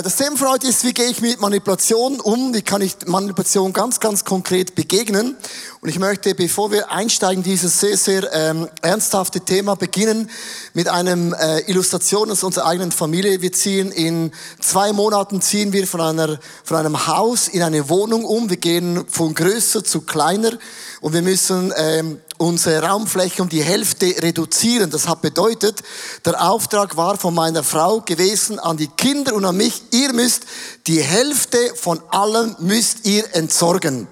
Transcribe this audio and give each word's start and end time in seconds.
Äh, 0.00 0.02
das 0.02 0.16
Thema 0.16 0.36
für 0.36 0.48
heute 0.48 0.66
ist, 0.66 0.84
wie 0.84 0.92
gehe 0.92 1.06
ich 1.06 1.20
mit 1.20 1.40
Manipulation 1.40 2.20
um? 2.20 2.54
Wie 2.54 2.62
kann 2.62 2.80
ich 2.82 2.96
Manipulation 3.06 3.72
ganz, 3.72 4.00
ganz 4.00 4.24
konkret 4.24 4.74
begegnen? 4.74 5.36
Und 5.80 5.88
ich 5.88 5.98
möchte, 5.98 6.34
bevor 6.34 6.70
wir 6.70 6.90
einsteigen, 6.90 7.42
dieses 7.42 7.80
sehr, 7.80 7.96
sehr 7.96 8.32
ähm, 8.32 8.68
ernsthafte 8.82 9.40
Thema 9.40 9.76
beginnen 9.76 10.30
mit 10.74 10.88
einem 10.88 11.34
äh, 11.34 11.60
Illustration 11.70 12.30
aus 12.30 12.42
unserer 12.42 12.66
eigenen 12.66 12.92
Familie. 12.92 13.42
Wir 13.42 13.52
ziehen 13.52 13.90
in 13.92 14.32
zwei 14.60 14.92
Monaten 14.92 15.40
ziehen 15.40 15.72
wir 15.72 15.86
von 15.86 16.00
einer 16.00 16.38
von 16.64 16.76
einem 16.76 17.06
Haus 17.06 17.48
in 17.48 17.62
eine 17.62 17.88
Wohnung 17.88 18.24
um. 18.24 18.50
Wir 18.50 18.58
gehen 18.58 19.04
von 19.08 19.34
größer 19.34 19.84
zu 19.84 20.02
kleiner 20.02 20.52
und 21.00 21.12
wir 21.12 21.22
müssen 21.22 21.72
ähm, 21.76 22.20
unsere 22.40 22.82
Raumfläche 22.82 23.42
um 23.42 23.50
die 23.50 23.62
Hälfte 23.62 24.06
reduzieren. 24.22 24.90
Das 24.90 25.06
hat 25.06 25.20
bedeutet, 25.20 25.82
der 26.24 26.42
Auftrag 26.50 26.96
war 26.96 27.18
von 27.18 27.34
meiner 27.34 27.62
Frau 27.62 28.00
gewesen 28.00 28.58
an 28.58 28.78
die 28.78 28.88
Kinder 28.88 29.34
und 29.34 29.44
an 29.44 29.56
mich, 29.56 29.82
ihr 29.92 30.12
müsst 30.14 30.44
die 30.86 31.02
Hälfte 31.02 31.58
von 31.76 32.00
allem 32.10 32.56
müsst 32.58 33.04
ihr 33.04 33.24
entsorgen. 33.34 34.08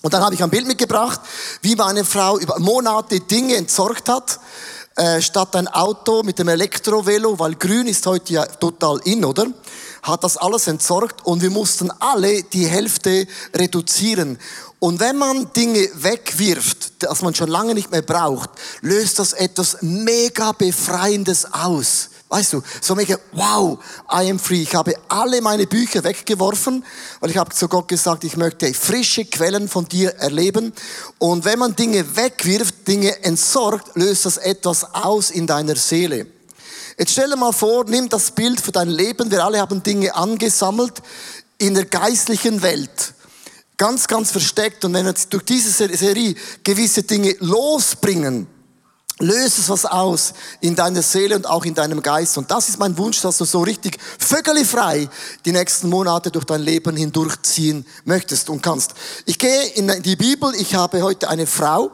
Und 0.00 0.14
dann 0.14 0.22
habe 0.22 0.34
ich 0.34 0.42
ein 0.42 0.48
Bild 0.48 0.66
mitgebracht, 0.66 1.20
wie 1.60 1.76
meine 1.76 2.04
Frau 2.04 2.38
über 2.38 2.58
Monate 2.58 3.20
Dinge 3.20 3.56
entsorgt 3.56 4.08
hat, 4.08 4.40
äh, 4.96 5.20
statt 5.20 5.54
ein 5.54 5.68
Auto 5.68 6.22
mit 6.22 6.38
dem 6.38 6.48
Elektrovelo, 6.48 7.38
weil 7.38 7.54
grün 7.56 7.86
ist 7.86 8.06
heute 8.06 8.32
ja 8.32 8.46
total 8.46 8.98
in, 9.04 9.24
oder? 9.24 9.46
Hat 10.02 10.24
das 10.24 10.38
alles 10.38 10.68
entsorgt 10.68 11.26
und 11.26 11.42
wir 11.42 11.50
mussten 11.50 11.90
alle 11.98 12.44
die 12.44 12.66
Hälfte 12.66 13.26
reduzieren. 13.54 14.38
Und 14.80 15.00
wenn 15.00 15.16
man 15.16 15.52
Dinge 15.54 15.88
wegwirft, 15.94 17.02
das 17.02 17.22
man 17.22 17.34
schon 17.34 17.48
lange 17.48 17.74
nicht 17.74 17.90
mehr 17.90 18.02
braucht, 18.02 18.50
löst 18.80 19.18
das 19.18 19.32
etwas 19.32 19.78
mega 19.80 20.52
befreiendes 20.52 21.52
aus. 21.52 22.10
Weißt 22.28 22.52
du, 22.52 22.62
so 22.80 22.94
mega, 22.94 23.18
wow, 23.32 23.78
I 24.12 24.30
am 24.30 24.38
free. 24.38 24.62
Ich 24.62 24.74
habe 24.74 24.94
alle 25.08 25.40
meine 25.40 25.66
Bücher 25.66 26.04
weggeworfen, 26.04 26.84
weil 27.20 27.30
ich 27.30 27.38
habe 27.38 27.54
zu 27.54 27.68
Gott 27.68 27.88
gesagt, 27.88 28.22
ich 28.22 28.36
möchte 28.36 28.72
frische 28.74 29.24
Quellen 29.24 29.66
von 29.66 29.88
dir 29.88 30.10
erleben. 30.16 30.72
Und 31.16 31.44
wenn 31.44 31.58
man 31.58 31.74
Dinge 31.74 32.16
wegwirft, 32.16 32.86
Dinge 32.86 33.24
entsorgt, 33.24 33.96
löst 33.96 34.26
das 34.26 34.36
etwas 34.36 34.94
aus 34.94 35.30
in 35.30 35.46
deiner 35.46 35.74
Seele. 35.76 36.26
Jetzt 36.98 37.12
stell 37.12 37.30
dir 37.30 37.36
mal 37.36 37.52
vor, 37.52 37.84
nimm 37.84 38.08
das 38.10 38.30
Bild 38.30 38.60
für 38.60 38.72
dein 38.72 38.90
Leben. 38.90 39.30
Wir 39.30 39.44
alle 39.44 39.60
haben 39.60 39.82
Dinge 39.82 40.14
angesammelt 40.14 41.02
in 41.56 41.74
der 41.74 41.86
geistlichen 41.86 42.60
Welt 42.62 43.14
ganz, 43.78 44.06
ganz 44.06 44.30
versteckt. 44.30 44.84
Und 44.84 44.92
wenn 44.92 45.06
wir 45.06 45.14
durch 45.30 45.44
diese 45.44 45.70
Serie 45.70 46.34
gewisse 46.62 47.02
Dinge 47.02 47.34
losbringen, 47.40 48.46
löst 49.20 49.58
es 49.58 49.68
was 49.68 49.84
aus 49.84 50.32
in 50.60 50.74
deiner 50.74 51.02
Seele 51.02 51.36
und 51.36 51.48
auch 51.48 51.64
in 51.64 51.74
deinem 51.74 52.02
Geist. 52.02 52.38
Und 52.38 52.50
das 52.50 52.68
ist 52.68 52.78
mein 52.78 52.96
Wunsch, 52.98 53.20
dass 53.20 53.38
du 53.38 53.44
so 53.44 53.62
richtig 53.62 53.98
frei 54.18 55.08
die 55.44 55.52
nächsten 55.52 55.88
Monate 55.88 56.30
durch 56.30 56.44
dein 56.44 56.60
Leben 56.62 56.96
hindurchziehen 56.96 57.84
möchtest 58.04 58.48
und 58.48 58.62
kannst. 58.62 58.94
Ich 59.26 59.38
gehe 59.38 59.64
in 59.74 60.02
die 60.02 60.16
Bibel. 60.16 60.54
Ich 60.56 60.74
habe 60.74 61.02
heute 61.02 61.28
eine 61.28 61.46
Frau, 61.46 61.90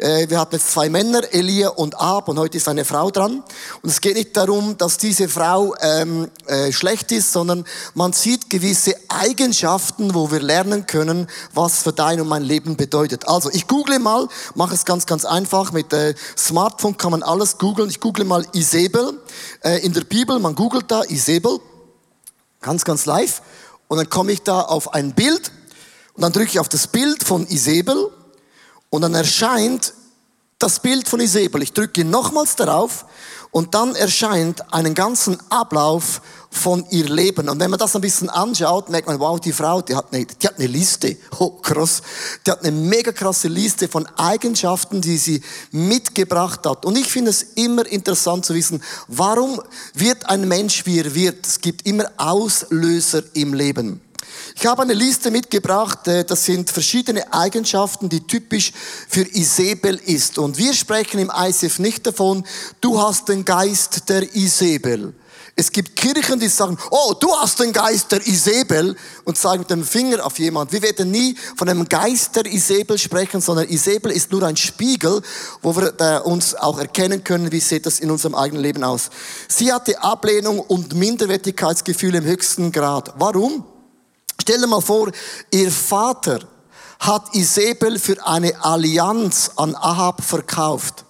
wir 0.00 0.40
hatten 0.40 0.54
jetzt 0.54 0.70
zwei 0.70 0.88
Männer, 0.88 1.20
Elia 1.32 1.68
und 1.68 2.00
Ab, 2.00 2.28
und 2.28 2.38
heute 2.38 2.56
ist 2.56 2.68
eine 2.68 2.84
Frau 2.84 3.10
dran. 3.10 3.42
Und 3.82 3.90
es 3.90 4.00
geht 4.00 4.16
nicht 4.16 4.36
darum, 4.36 4.78
dass 4.78 4.96
diese 4.96 5.28
Frau 5.28 5.74
ähm, 5.80 6.30
äh, 6.46 6.72
schlecht 6.72 7.12
ist, 7.12 7.32
sondern 7.32 7.66
man 7.94 8.12
sieht 8.12 8.48
gewisse 8.48 8.94
Eigenschaften, 9.08 10.14
wo 10.14 10.30
wir 10.30 10.40
lernen 10.40 10.86
können, 10.86 11.28
was 11.52 11.82
für 11.82 11.92
dein 11.92 12.20
und 12.20 12.28
mein 12.28 12.42
Leben 12.42 12.76
bedeutet. 12.76 13.28
Also 13.28 13.50
ich 13.50 13.66
google 13.66 13.98
mal, 13.98 14.26
mache 14.54 14.74
es 14.74 14.84
ganz, 14.84 15.04
ganz 15.04 15.24
einfach. 15.24 15.72
Mit 15.72 15.92
äh, 15.92 16.14
Smartphone 16.36 16.96
kann 16.96 17.10
man 17.10 17.22
alles 17.22 17.58
googeln. 17.58 17.90
Ich 17.90 18.00
google 18.00 18.24
mal 18.24 18.46
Isabel 18.52 19.20
äh, 19.62 19.84
in 19.84 19.92
der 19.92 20.04
Bibel. 20.04 20.38
Man 20.38 20.54
googelt 20.54 20.90
da 20.90 21.02
Isabel, 21.02 21.58
ganz, 22.60 22.84
ganz 22.84 23.04
live. 23.04 23.42
Und 23.88 23.98
dann 23.98 24.08
komme 24.08 24.32
ich 24.32 24.42
da 24.42 24.62
auf 24.62 24.94
ein 24.94 25.12
Bild 25.12 25.52
und 26.14 26.22
dann 26.22 26.32
drücke 26.32 26.50
ich 26.50 26.60
auf 26.60 26.68
das 26.68 26.86
Bild 26.86 27.24
von 27.24 27.46
Isabel 27.48 28.10
und 28.90 29.02
dann 29.02 29.14
erscheint 29.14 29.94
das 30.58 30.80
Bild 30.80 31.08
von 31.08 31.20
Isabel. 31.20 31.62
Ich 31.62 31.72
drücke 31.72 32.04
nochmals 32.04 32.54
darauf 32.54 33.06
und 33.50 33.74
dann 33.74 33.94
erscheint 33.94 34.72
einen 34.72 34.94
ganzen 34.94 35.38
Ablauf 35.50 36.20
von 36.50 36.84
ihr 36.90 37.08
Leben. 37.08 37.48
Und 37.48 37.60
wenn 37.60 37.70
man 37.70 37.78
das 37.78 37.94
ein 37.94 38.02
bisschen 38.02 38.28
anschaut, 38.28 38.90
merkt 38.90 39.08
man, 39.08 39.18
wow, 39.18 39.40
die 39.40 39.52
Frau, 39.52 39.80
die 39.80 39.96
hat 39.96 40.12
eine, 40.12 40.26
die 40.26 40.46
hat 40.46 40.58
eine 40.58 40.66
Liste. 40.66 41.16
Oh, 41.38 41.50
krass. 41.50 42.02
Die 42.44 42.50
hat 42.50 42.60
eine 42.60 42.72
mega 42.72 43.12
krasse 43.12 43.48
Liste 43.48 43.88
von 43.88 44.06
Eigenschaften, 44.16 45.00
die 45.00 45.16
sie 45.16 45.42
mitgebracht 45.70 46.66
hat. 46.66 46.84
Und 46.84 46.98
ich 46.98 47.06
finde 47.06 47.30
es 47.30 47.42
immer 47.54 47.86
interessant 47.86 48.44
zu 48.44 48.54
wissen, 48.54 48.82
warum 49.08 49.62
wird 49.94 50.28
ein 50.28 50.46
Mensch, 50.46 50.84
wie 50.84 50.98
er 50.98 51.14
wird? 51.14 51.46
Es 51.46 51.60
gibt 51.60 51.86
immer 51.86 52.10
Auslöser 52.18 53.22
im 53.34 53.54
Leben. 53.54 54.02
Ich 54.56 54.66
habe 54.66 54.82
eine 54.82 54.94
Liste 54.94 55.30
mitgebracht, 55.30 56.06
äh, 56.08 56.24
das 56.24 56.44
sind 56.44 56.70
verschiedene 56.70 57.32
Eigenschaften, 57.32 58.08
die 58.08 58.26
typisch 58.26 58.72
für 59.08 59.22
Isabel 59.22 59.96
ist. 59.96 60.38
Und 60.38 60.58
wir 60.58 60.74
sprechen 60.74 61.18
im 61.20 61.32
ICF 61.34 61.78
nicht 61.78 62.06
davon, 62.06 62.44
du 62.80 63.00
hast 63.00 63.28
den 63.28 63.44
Geist 63.44 64.08
der 64.08 64.34
Isabel. 64.34 65.14
Es 65.56 65.70
gibt 65.70 65.96
Kirchen, 65.96 66.40
die 66.40 66.48
sagen, 66.48 66.78
oh, 66.90 67.12
du 67.18 67.34
hast 67.36 67.60
den 67.60 67.72
Geist 67.72 68.12
der 68.12 68.26
Isabel 68.26 68.96
und 69.24 69.36
zeigen 69.36 69.60
mit 69.60 69.70
dem 69.70 69.84
Finger 69.84 70.24
auf 70.24 70.38
jemand. 70.38 70.72
Wir 70.72 70.80
werden 70.80 71.10
nie 71.10 71.36
von 71.56 71.68
einem 71.68 71.88
Geist 71.88 72.36
der 72.36 72.46
Isabel 72.46 72.98
sprechen, 72.98 73.40
sondern 73.40 73.68
Isabel 73.68 74.12
ist 74.12 74.32
nur 74.32 74.42
ein 74.42 74.56
Spiegel, 74.56 75.20
wo 75.60 75.76
wir 75.76 75.92
äh, 76.00 76.20
uns 76.20 76.54
auch 76.54 76.78
erkennen 76.78 77.24
können, 77.24 77.52
wie 77.52 77.60
sieht 77.60 77.84
das 77.84 78.00
in 78.00 78.10
unserem 78.10 78.34
eigenen 78.34 78.62
Leben 78.62 78.84
aus. 78.84 79.10
Sie 79.48 79.72
hatte 79.72 80.02
Ablehnung 80.02 80.60
und 80.60 80.94
Minderwertigkeitsgefühle 80.94 82.18
im 82.18 82.24
höchsten 82.24 82.72
Grad. 82.72 83.12
Warum? 83.18 83.64
Stell 84.40 84.58
dir 84.58 84.66
mal 84.66 84.80
vor, 84.80 85.10
ihr 85.50 85.70
Vater 85.70 86.40
hat 86.98 87.34
Isabel 87.34 87.98
für 87.98 88.26
eine 88.26 88.64
Allianz 88.64 89.50
an 89.56 89.74
Ahab 89.74 90.24
verkauft. 90.24 91.04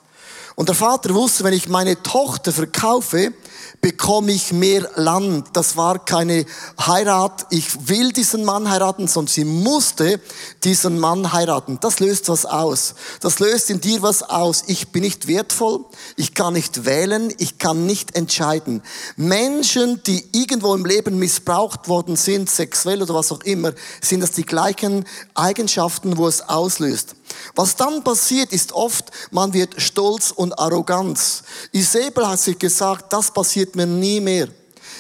Und 0.57 0.69
der 0.69 0.75
Vater 0.75 1.15
wusste, 1.15 1.45
wenn 1.45 1.53
ich 1.53 1.69
meine 1.69 2.03
Tochter 2.03 2.53
verkaufe, 2.53 3.33
bekomme 3.81 4.33
ich 4.33 4.53
mehr 4.53 4.91
Land. 4.97 5.49
Das 5.55 5.77
war 5.77 6.05
keine 6.05 6.45
Heirat, 6.79 7.47
ich 7.51 7.89
will 7.89 8.13
diesen 8.13 8.45
Mann 8.45 8.71
heiraten, 8.71 9.09
sondern 9.09 9.33
sie 9.33 9.45
musste 9.45 10.21
diesen 10.65 10.99
Mann 10.99 11.33
heiraten. 11.33 11.79
Das 11.81 12.01
löst 12.01 12.29
was 12.29 12.45
aus. 12.45 12.95
Das 13.21 13.39
löst 13.39 13.71
in 13.71 13.81
dir 13.81 14.03
was 14.03 14.23
aus. 14.23 14.65
Ich 14.67 14.89
bin 14.89 15.03
nicht 15.03 15.27
wertvoll, 15.27 15.85
ich 16.17 16.35
kann 16.35 16.53
nicht 16.53 16.85
wählen, 16.85 17.33
ich 17.39 17.59
kann 17.59 17.87
nicht 17.87 18.17
entscheiden. 18.17 18.83
Menschen, 19.17 20.03
die 20.05 20.29
irgendwo 20.33 20.75
im 20.75 20.85
Leben 20.85 21.19
missbraucht 21.19 21.89
worden 21.89 22.17
sind, 22.17 22.51
sexuell 22.51 23.03
oder 23.03 23.15
was 23.15 23.33
auch 23.33 23.43
immer, 23.43 23.73
sind 24.03 24.21
das 24.21 24.33
die 24.33 24.45
gleichen 24.45 25.07
Eigenschaften, 25.35 26.19
wo 26.19 26.29
es 26.29 26.43
auslöst. 26.43 27.15
Was 27.55 27.77
dann 27.77 28.03
passiert, 28.05 28.53
ist 28.53 28.73
oft, 28.73 29.11
man 29.31 29.53
wird 29.53 29.81
stolz 29.81 30.31
und 30.31 30.59
arroganz. 30.59 31.43
Isabel 31.73 32.27
hat 32.27 32.41
sich 32.41 32.59
gesagt, 32.59 33.13
das 33.13 33.33
passiert 33.33 33.77
mir 33.77 33.87
nie 33.87 34.21
mehr. 34.21 34.49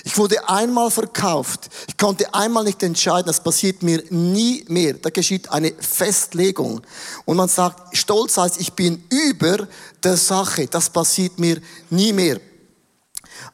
Ich 0.04 0.16
wurde 0.16 0.48
einmal 0.48 0.90
verkauft. 0.90 1.68
Ich 1.86 1.96
konnte 1.96 2.32
einmal 2.32 2.64
nicht 2.64 2.82
entscheiden. 2.82 3.26
Das 3.26 3.42
passiert 3.42 3.82
mir 3.82 4.02
nie 4.10 4.64
mehr. 4.68 4.94
Da 4.94 5.10
geschieht 5.10 5.50
eine 5.50 5.72
Festlegung. 5.78 6.80
Und 7.24 7.36
man 7.36 7.48
sagt, 7.48 7.96
Stolz 7.96 8.36
heißt, 8.36 8.60
ich 8.60 8.72
bin 8.72 9.04
über 9.10 9.68
der 10.02 10.16
Sache. 10.16 10.66
Das 10.66 10.88
passiert 10.88 11.38
mir 11.38 11.60
nie 11.90 12.12
mehr. 12.12 12.40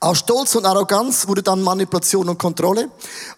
Aus 0.00 0.19
Stolz 0.19 0.55
und 0.55 0.67
Arroganz 0.67 1.27
wurde 1.27 1.43
dann 1.43 1.62
Manipulation 1.62 2.29
und 2.29 2.38
Kontrolle, 2.38 2.91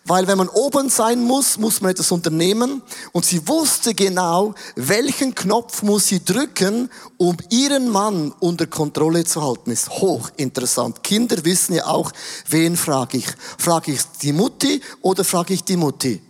weil 0.04 0.26
wenn 0.26 0.38
man 0.38 0.48
oben 0.48 0.88
sein 0.88 1.22
muss, 1.22 1.58
muss 1.58 1.80
man 1.80 1.92
etwas 1.92 2.10
unternehmen 2.10 2.82
und 3.12 3.24
sie 3.24 3.46
wusste 3.46 3.94
genau, 3.94 4.54
welchen 4.74 5.34
Knopf 5.34 5.82
muss 5.82 6.08
sie 6.08 6.24
drücken, 6.24 6.90
um 7.16 7.36
ihren 7.50 7.88
Mann 7.88 8.32
unter 8.40 8.66
Kontrolle 8.66 9.24
zu 9.24 9.42
halten. 9.42 9.70
Ist 9.70 9.88
hochinteressant. 9.90 11.02
Kinder 11.02 11.44
wissen 11.44 11.74
ja 11.74 11.86
auch, 11.86 12.10
wen 12.48 12.76
frage 12.76 13.18
ich. 13.18 13.26
Frage 13.58 13.92
ich 13.92 14.00
die 14.22 14.32
Mutti 14.32 14.80
oder 15.02 15.24
frage 15.24 15.54
ich 15.54 15.64
die 15.64 15.76
Mutti? 15.76 16.22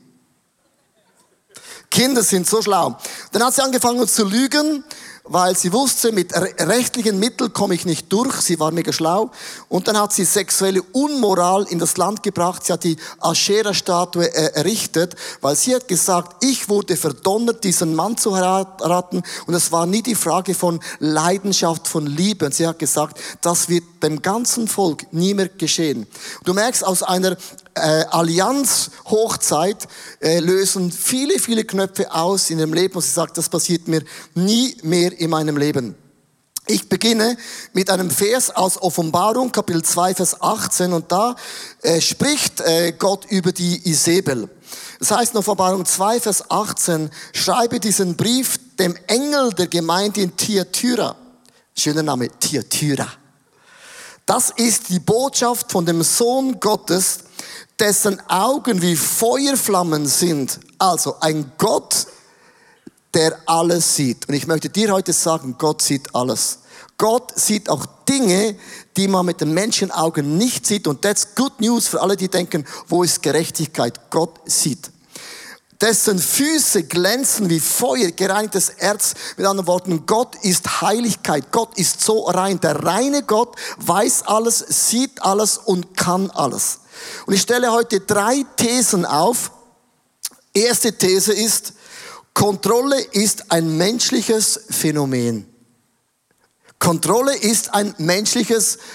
Kinder 1.91 2.23
sind 2.23 2.47
so 2.47 2.61
schlau. 2.61 2.97
Dann 3.33 3.43
hat 3.43 3.55
sie 3.55 3.63
angefangen 3.63 4.07
zu 4.07 4.25
lügen 4.25 4.85
weil 5.29 5.57
sie 5.57 5.73
wusste, 5.73 6.13
mit 6.13 6.35
rechtlichen 6.35 7.19
Mitteln 7.19 7.53
komme 7.53 7.75
ich 7.75 7.85
nicht 7.85 8.13
durch. 8.13 8.35
Sie 8.41 8.59
war 8.59 8.71
mega 8.71 8.93
schlau. 8.93 9.31
Und 9.69 9.89
dann 9.89 9.99
hat 9.99 10.13
sie 10.13 10.25
sexuelle 10.25 10.83
Unmoral 10.93 11.67
in 11.69 11.79
das 11.79 11.97
Land 11.97 12.23
gebracht. 12.23 12.65
Sie 12.65 12.73
hat 12.73 12.85
die 12.85 12.97
Aschera-Statue 13.21 14.27
äh, 14.27 14.55
errichtet, 14.55 15.15
weil 15.41 15.57
sie 15.57 15.75
hat 15.75 15.89
gesagt, 15.89 16.45
ich 16.45 16.69
wurde 16.69 16.97
verdonnert, 16.97 17.65
diesen 17.65 17.95
Mann 17.95 18.17
zu 18.17 18.37
heiraten. 18.37 19.23
Und 19.47 19.55
es 19.55 19.71
war 19.71 19.87
nie 19.87 20.03
die 20.03 20.15
Frage 20.15 20.55
von 20.55 20.81
Leidenschaft, 20.99 21.87
von 21.87 22.07
Liebe. 22.07 22.47
Und 22.47 22.55
sie 22.55 22.67
hat 22.67 22.79
gesagt, 22.79 23.21
das 23.41 23.69
wird 23.69 23.85
dem 24.03 24.23
ganzen 24.23 24.69
Volk 24.69 25.13
nie 25.13 25.35
mehr 25.35 25.49
geschehen. 25.49 26.07
Du 26.45 26.55
merkst, 26.55 26.85
aus 26.85 27.03
einer 27.03 27.37
äh, 27.79 28.07
Allianz-Hochzeit 28.11 29.89
äh, 30.21 30.41
lösen 30.41 30.93
viele, 30.93 31.39
viele 31.39 31.65
Knöpfe 31.65 32.13
aus 32.13 32.51
in 32.51 32.59
dem 32.59 32.73
Leben 32.73 32.95
und 32.95 33.03
sie 33.03 33.11
sagt, 33.11 33.39
das 33.39 33.49
passiert 33.49 33.89
mir 33.89 34.03
nie 34.35 34.77
mehr 34.83 35.19
in 35.19 35.31
meinem 35.31 35.57
Leben. 35.57 35.95
Ich 36.71 36.87
beginne 36.87 37.39
mit 37.73 37.89
einem 37.89 38.11
Vers 38.11 38.51
aus 38.51 38.81
Offenbarung, 38.83 39.51
Kapitel 39.51 39.83
2, 39.83 40.15
Vers 40.15 40.43
18, 40.43 40.93
und 40.93 41.11
da 41.11 41.35
äh, 41.81 41.99
spricht 41.99 42.61
äh, 42.61 42.93
Gott 42.93 43.25
über 43.31 43.53
die 43.53 43.89
Isabel. 43.89 44.51
Das 44.99 45.11
heißt 45.11 45.33
in 45.33 45.39
Offenbarung 45.39 45.87
2, 45.87 46.21
Vers 46.21 46.51
18, 46.51 47.11
schreibe 47.33 47.81
diesen 47.81 48.17
Brief 48.17 48.59
dem 48.79 48.95
Engel 49.07 49.51
der 49.55 49.69
Gemeinde 49.69 50.21
in 50.21 50.37
Thyatira. 50.37 51.17
Schöner 51.75 52.03
Name, 52.03 52.29
Thyatira. 52.39 53.09
Das 54.29 54.51
ist 54.51 54.91
die 54.91 54.99
Botschaft 54.99 55.73
von 55.73 55.87
dem 55.87 56.03
Sohn 56.03 56.61
Gottes, 56.61 57.21
dessen 57.79 58.21
Augen 58.29 58.83
wie 58.83 58.95
Feuerflammen 58.95 60.07
sind. 60.07 60.61
Also 60.77 61.17
ein 61.21 61.51
Gott, 61.57 62.07
der 63.15 63.39
alles 63.47 63.97
sieht. 63.97 64.29
Und 64.29 64.35
ich 64.35 64.47
möchte 64.47 64.69
dir 64.69 64.93
heute 64.93 65.15
sagen, 65.15 65.55
Gott 65.57 65.81
sieht 65.81 66.15
alles. 66.15 66.59
Gott 66.99 67.33
sieht 67.39 67.71
auch 67.71 67.87
Dinge, 68.07 68.55
die 68.99 69.09
man 69.09 69.25
mit 69.25 69.41
den 69.41 69.55
Menschenaugen 69.55 70.37
nicht 70.37 70.67
sieht. 70.67 70.87
Und 70.87 71.01
that's 71.01 71.35
good 71.35 71.59
news 71.59 71.89
für 71.89 72.03
alle, 72.03 72.15
die 72.15 72.29
denken, 72.29 72.67
wo 72.87 73.03
ist 73.03 73.23
Gerechtigkeit? 73.23 74.11
Gott 74.11 74.41
sieht. 74.45 74.91
Dessen 75.81 76.19
Füße 76.19 76.85
glänzen 76.85 77.51
wie 77.51 77.61
Feuer, 77.61 78.11
gereinigtes 78.11 78.69
Erz. 78.69 79.15
Mit 79.37 79.47
anderen 79.47 79.69
Worten, 79.69 80.07
Gott 80.07 80.35
ist 80.43 80.81
Heiligkeit. 80.81 81.53
Gott 81.53 81.79
ist 81.79 82.01
so 82.01 82.23
rein. 82.23 82.59
Der 82.59 82.83
reine 82.85 83.23
Gott 83.23 83.55
weiß 83.77 84.25
alles, 84.27 84.59
sieht 84.59 85.23
alles 85.23 85.57
und 85.57 85.97
kann 85.97 86.31
alles. 86.31 86.81
Und 87.27 87.35
ich 87.35 87.43
stelle 87.43 87.71
heute 87.71 88.01
drei 88.01 88.45
Thesen 88.57 89.05
auf. 89.05 89.53
Erste 90.53 90.93
These 90.93 91.33
ist, 91.33 91.75
Kontrolle 92.35 93.01
ist 93.01 93.53
ein 93.53 93.77
menschliches 93.77 94.61
Phänomen. 94.71 95.47
Kontrolle 96.81 97.37
ist 97.37 97.75
ein 97.75 97.95
menschliches 97.99 98.75
Phänomen. 98.77 98.89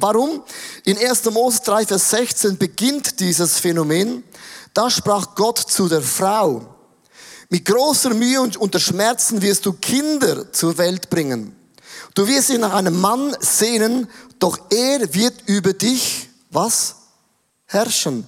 Warum? 0.00 0.42
In 0.84 0.98
1. 0.98 1.24
Mose 1.30 1.60
3, 1.64 1.86
Vers 1.86 2.10
16 2.10 2.58
beginnt 2.58 3.20
dieses 3.20 3.58
Phänomen. 3.58 4.24
Da 4.74 4.90
sprach 4.90 5.34
Gott 5.34 5.58
zu 5.58 5.88
der 5.88 6.02
Frau, 6.02 6.74
mit 7.50 7.64
großer 7.64 8.12
Mühe 8.12 8.40
und 8.40 8.56
unter 8.58 8.78
Schmerzen 8.78 9.40
wirst 9.40 9.64
du 9.64 9.72
Kinder 9.72 10.52
zur 10.52 10.76
Welt 10.76 11.08
bringen. 11.08 11.56
Du 12.14 12.26
wirst 12.26 12.50
dich 12.50 12.58
nach 12.58 12.74
einem 12.74 13.00
Mann 13.00 13.34
sehnen, 13.40 14.08
doch 14.38 14.58
er 14.70 15.14
wird 15.14 15.34
über 15.46 15.72
dich, 15.72 16.28
was? 16.50 16.96
Herrschen. 17.66 18.26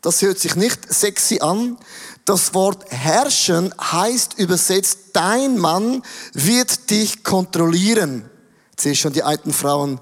Das 0.00 0.22
hört 0.22 0.38
sich 0.38 0.56
nicht 0.56 0.92
sexy 0.92 1.40
an. 1.40 1.78
Das 2.24 2.54
Wort 2.54 2.90
herrschen 2.90 3.74
heißt 3.78 4.38
übersetzt, 4.38 4.98
dein 5.12 5.58
Mann 5.58 6.02
wird 6.32 6.90
dich 6.90 7.24
kontrollieren. 7.24 8.28
Jetzt 8.70 8.82
sehe 8.82 8.92
ich 8.92 9.00
schon 9.00 9.12
die 9.12 9.22
alten 9.22 9.52
Frauen 9.52 10.00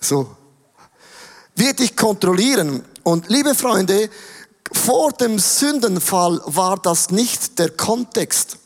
so. 0.00 0.36
Wird 1.54 1.78
dich 1.78 1.96
kontrollieren. 1.96 2.84
Und 3.02 3.28
liebe 3.28 3.54
Freunde, 3.54 4.10
vor 4.72 5.12
dem 5.12 5.38
Sündenfall 5.38 6.40
war 6.44 6.76
das 6.76 7.10
nicht 7.10 7.58
der 7.58 7.70
Kontext. 7.70 8.58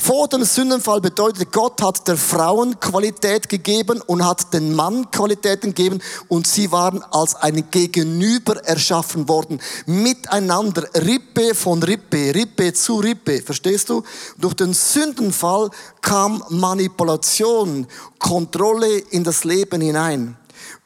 Vor 0.00 0.28
dem 0.28 0.44
Sündenfall 0.44 1.02
bedeutet, 1.02 1.52
Gott 1.52 1.82
hat 1.82 2.08
der 2.08 2.16
Frauen 2.16 2.80
Qualität 2.80 3.50
gegeben 3.50 4.00
und 4.06 4.24
hat 4.24 4.54
den 4.54 4.74
Mann 4.74 5.10
Qualitäten 5.10 5.74
gegeben 5.74 6.00
und 6.28 6.46
sie 6.46 6.72
waren 6.72 7.02
als 7.10 7.34
ein 7.34 7.70
Gegenüber 7.70 8.64
erschaffen 8.64 9.28
worden. 9.28 9.60
Miteinander, 9.84 10.88
Rippe 10.94 11.54
von 11.54 11.82
Rippe, 11.82 12.34
Rippe 12.34 12.72
zu 12.72 12.96
Rippe, 12.96 13.42
verstehst 13.42 13.90
du? 13.90 14.02
Durch 14.38 14.54
den 14.54 14.72
Sündenfall 14.72 15.68
kam 16.00 16.42
Manipulation, 16.48 17.86
Kontrolle 18.18 19.00
in 19.10 19.22
das 19.22 19.44
Leben 19.44 19.82
hinein. 19.82 20.39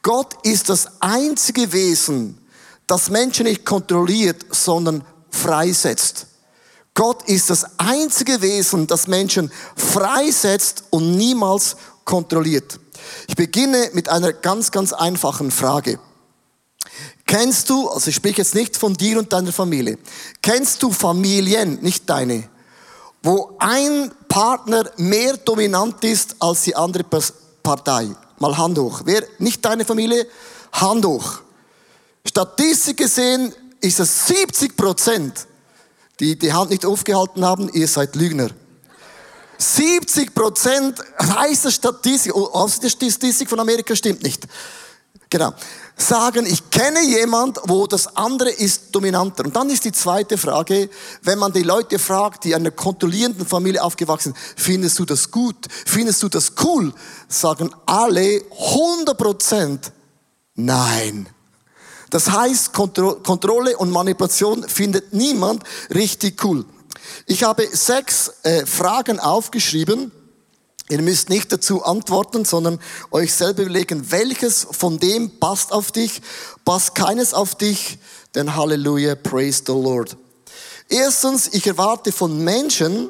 Gott 0.05 0.35
ist 0.43 0.69
das 0.69 0.87
einzige 0.99 1.73
Wesen, 1.73 2.37
das 2.85 3.09
Menschen 3.09 3.45
nicht 3.45 3.65
kontrolliert, 3.65 4.45
sondern 4.51 5.03
freisetzt. 5.31 6.27
Gott 6.93 7.23
ist 7.27 7.49
das 7.49 7.65
einzige 7.79 8.39
Wesen, 8.43 8.85
das 8.85 9.07
Menschen 9.07 9.51
freisetzt 9.75 10.83
und 10.91 11.17
niemals 11.17 11.75
kontrolliert. 12.03 12.79
Ich 13.27 13.35
beginne 13.35 13.89
mit 13.93 14.07
einer 14.07 14.31
ganz, 14.31 14.69
ganz 14.69 14.93
einfachen 14.93 15.49
Frage. 15.49 15.99
Kennst 17.25 17.71
du, 17.71 17.89
also 17.89 18.11
ich 18.11 18.15
spreche 18.15 18.43
jetzt 18.43 18.53
nicht 18.53 18.77
von 18.77 18.93
dir 18.93 19.17
und 19.17 19.33
deiner 19.33 19.51
Familie, 19.51 19.97
kennst 20.43 20.83
du 20.83 20.91
Familien, 20.91 21.81
nicht 21.81 22.07
deine, 22.07 22.47
wo 23.23 23.55
ein 23.57 24.11
Partner 24.29 24.87
mehr 24.97 25.35
dominant 25.37 26.03
ist 26.03 26.35
als 26.39 26.61
die 26.61 26.75
andere 26.75 27.03
Partei? 27.63 28.15
Mal 28.39 28.57
Hand 28.57 28.77
hoch. 28.77 29.01
Wer, 29.05 29.23
nicht 29.39 29.63
deine 29.63 29.85
Familie? 29.85 30.27
Hand 30.71 31.05
hoch. 31.05 31.39
Statistisch 32.27 32.95
gesehen 32.95 33.53
ist 33.81 33.99
es 33.99 34.27
70 34.27 34.75
Prozent 34.75 35.47
die 36.19 36.37
die 36.37 36.53
Hand 36.53 36.71
nicht 36.71 36.85
aufgehalten 36.85 37.43
haben, 37.45 37.69
ihr 37.73 37.87
seid 37.87 38.15
Lügner. 38.15 38.49
70 39.57 40.33
Prozent 40.33 40.99
heißt 41.21 41.71
Statistik, 41.71 42.35
oh, 42.35 42.49
also 42.53 42.81
die 42.81 42.89
Statistik 42.89 43.49
von 43.49 43.59
Amerika 43.59 43.95
stimmt 43.95 44.23
nicht. 44.23 44.43
Genau. 45.35 45.53
Sagen, 45.97 46.45
ich 46.45 46.69
kenne 46.69 47.03
jemand, 47.03 47.59
wo 47.65 47.87
das 47.87 48.15
andere 48.15 48.49
ist 48.51 48.95
dominanter. 48.95 49.43
Und 49.43 49.53
dann 49.53 49.69
ist 49.69 49.83
die 49.83 49.91
zweite 49.91 50.37
Frage, 50.37 50.89
wenn 51.23 51.37
man 51.39 51.51
die 51.51 51.63
Leute 51.63 51.99
fragt, 51.99 52.45
die 52.45 52.51
in 52.51 52.55
einer 52.55 52.71
kontrollierenden 52.71 53.45
Familie 53.45 53.83
aufgewachsen 53.83 54.33
sind, 54.33 54.37
findest 54.55 54.97
du 54.97 55.03
das 55.03 55.29
gut? 55.29 55.57
Findest 55.85 56.23
du 56.23 56.29
das 56.29 56.53
cool? 56.63 56.93
Sagen 57.27 57.69
alle 57.85 58.43
100 58.49 59.17
Prozent 59.17 59.91
nein. 60.53 61.27
Das 62.11 62.31
heißt, 62.31 62.71
Kontro 62.71 63.15
Kontrolle 63.15 63.75
und 63.75 63.91
Manipulation 63.91 64.65
findet 64.69 65.11
niemand 65.11 65.63
richtig 65.93 66.41
cool. 66.45 66.63
Ich 67.25 67.43
habe 67.43 67.67
sechs 67.73 68.31
äh, 68.43 68.65
Fragen 68.65 69.19
aufgeschrieben. 69.19 70.13
Ihr 70.89 71.01
müsst 71.01 71.29
nicht 71.29 71.51
dazu 71.51 71.83
antworten, 71.83 72.45
sondern 72.45 72.79
euch 73.09 73.33
selber 73.33 73.63
überlegen, 73.63 74.11
welches 74.11 74.67
von 74.69 74.99
dem 74.99 75.39
passt 75.39 75.71
auf 75.71 75.91
dich, 75.91 76.21
passt 76.63 76.93
keines 76.93 77.33
auf 77.33 77.55
dich, 77.55 77.97
denn 78.35 78.55
Halleluja, 78.55 79.15
praise 79.15 79.63
the 79.65 79.71
Lord. 79.71 80.15
Erstens, 80.87 81.47
ich 81.53 81.65
erwarte 81.65 82.11
von 82.11 82.43
Menschen, 82.43 83.09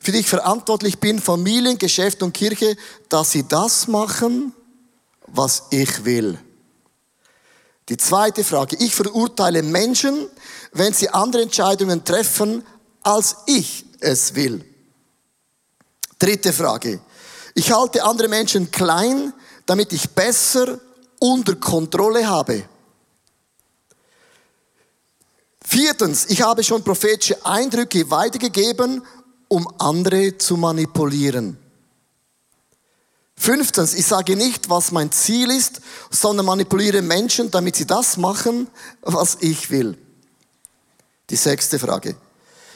für 0.00 0.10
die 0.10 0.18
ich 0.18 0.28
verantwortlich 0.28 0.98
bin, 0.98 1.20
Familien, 1.20 1.78
Geschäft 1.78 2.24
und 2.24 2.32
Kirche, 2.32 2.76
dass 3.08 3.30
sie 3.30 3.46
das 3.46 3.86
machen, 3.86 4.52
was 5.28 5.64
ich 5.70 6.04
will. 6.04 6.38
Die 7.88 7.96
zweite 7.96 8.42
Frage. 8.42 8.76
Ich 8.80 8.94
verurteile 8.94 9.62
Menschen, 9.62 10.28
wenn 10.72 10.92
sie 10.92 11.08
andere 11.08 11.42
Entscheidungen 11.42 12.04
treffen, 12.04 12.64
als 13.02 13.36
ich 13.46 13.84
es 14.00 14.34
will. 14.34 14.64
Dritte 16.18 16.52
Frage. 16.52 17.00
Ich 17.54 17.72
halte 17.72 18.04
andere 18.04 18.28
Menschen 18.28 18.70
klein, 18.70 19.32
damit 19.66 19.92
ich 19.92 20.10
besser 20.10 20.78
unter 21.18 21.54
Kontrolle 21.56 22.26
habe. 22.26 22.64
Viertens, 25.64 26.26
ich 26.28 26.42
habe 26.42 26.64
schon 26.64 26.82
prophetische 26.82 27.44
Eindrücke 27.46 28.10
weitergegeben, 28.10 29.02
um 29.48 29.68
andere 29.78 30.36
zu 30.36 30.56
manipulieren. 30.56 31.56
Fünftens, 33.36 33.94
ich 33.94 34.06
sage 34.06 34.36
nicht, 34.36 34.68
was 34.68 34.92
mein 34.92 35.10
Ziel 35.10 35.50
ist, 35.50 35.80
sondern 36.10 36.46
manipuliere 36.46 37.02
Menschen, 37.02 37.50
damit 37.50 37.76
sie 37.76 37.86
das 37.86 38.16
machen, 38.16 38.68
was 39.00 39.38
ich 39.40 39.70
will. 39.70 39.98
Die 41.30 41.36
sechste 41.36 41.78
Frage. 41.78 42.16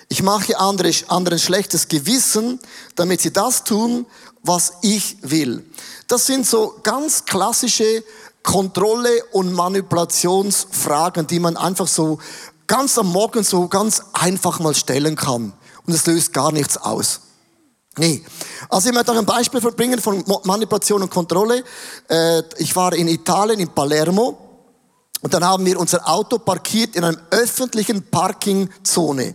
Ich 0.09 0.23
mache 0.23 0.59
andere, 0.59 0.93
anderen 1.09 1.39
schlechtes 1.39 1.89
Gewissen, 1.89 2.61
damit 2.95 3.21
sie 3.21 3.33
das 3.33 3.65
tun, 3.65 4.07
was 4.47 4.75
ich 4.83 5.17
will. 5.23 5.65
Das 6.09 6.27
sind 6.27 6.47
so 6.47 6.75
ganz 6.83 7.25
klassische 7.25 8.05
Kontrolle- 8.43 9.25
und 9.33 9.53
Manipulationsfragen, 9.53 11.27
die 11.27 11.41
man 11.41 11.57
einfach 11.57 11.89
so 11.89 12.19
ganz 12.67 12.97
am 12.99 13.09
Morgen 13.09 13.43
so 13.43 13.69
ganz 13.69 14.03
einfach 14.13 14.61
mal 14.61 14.75
stellen 14.75 15.17
kann. 15.17 15.53
Und 15.87 15.93
es 15.93 16.07
löst 16.07 16.33
gar 16.33 16.53
nichts 16.53 16.77
aus. 16.77 17.21
Nee. 17.99 18.25
Also 18.69 18.89
ich 18.89 18.95
möchte 18.95 19.13
auch 19.13 19.17
ein 19.17 19.27
Beispiel 19.27 19.61
verbringen 19.61 20.01
von 20.01 20.23
Manipulation 20.45 21.03
und 21.03 21.11
Kontrolle. 21.11 21.65
Äh, 22.09 22.43
ich 22.59 22.77
war 22.77 22.93
in 22.93 23.09
Italien, 23.09 23.61
in 23.61 23.69
Palermo. 23.69 24.39
Und 25.23 25.33
dann 25.33 25.45
haben 25.45 25.65
wir 25.65 25.81
unser 25.81 26.07
Auto 26.07 26.39
parkiert 26.39 26.95
in 26.95 27.05
einer 27.05 27.19
öffentlichen 27.31 28.03
Parkingzone. 28.11 29.35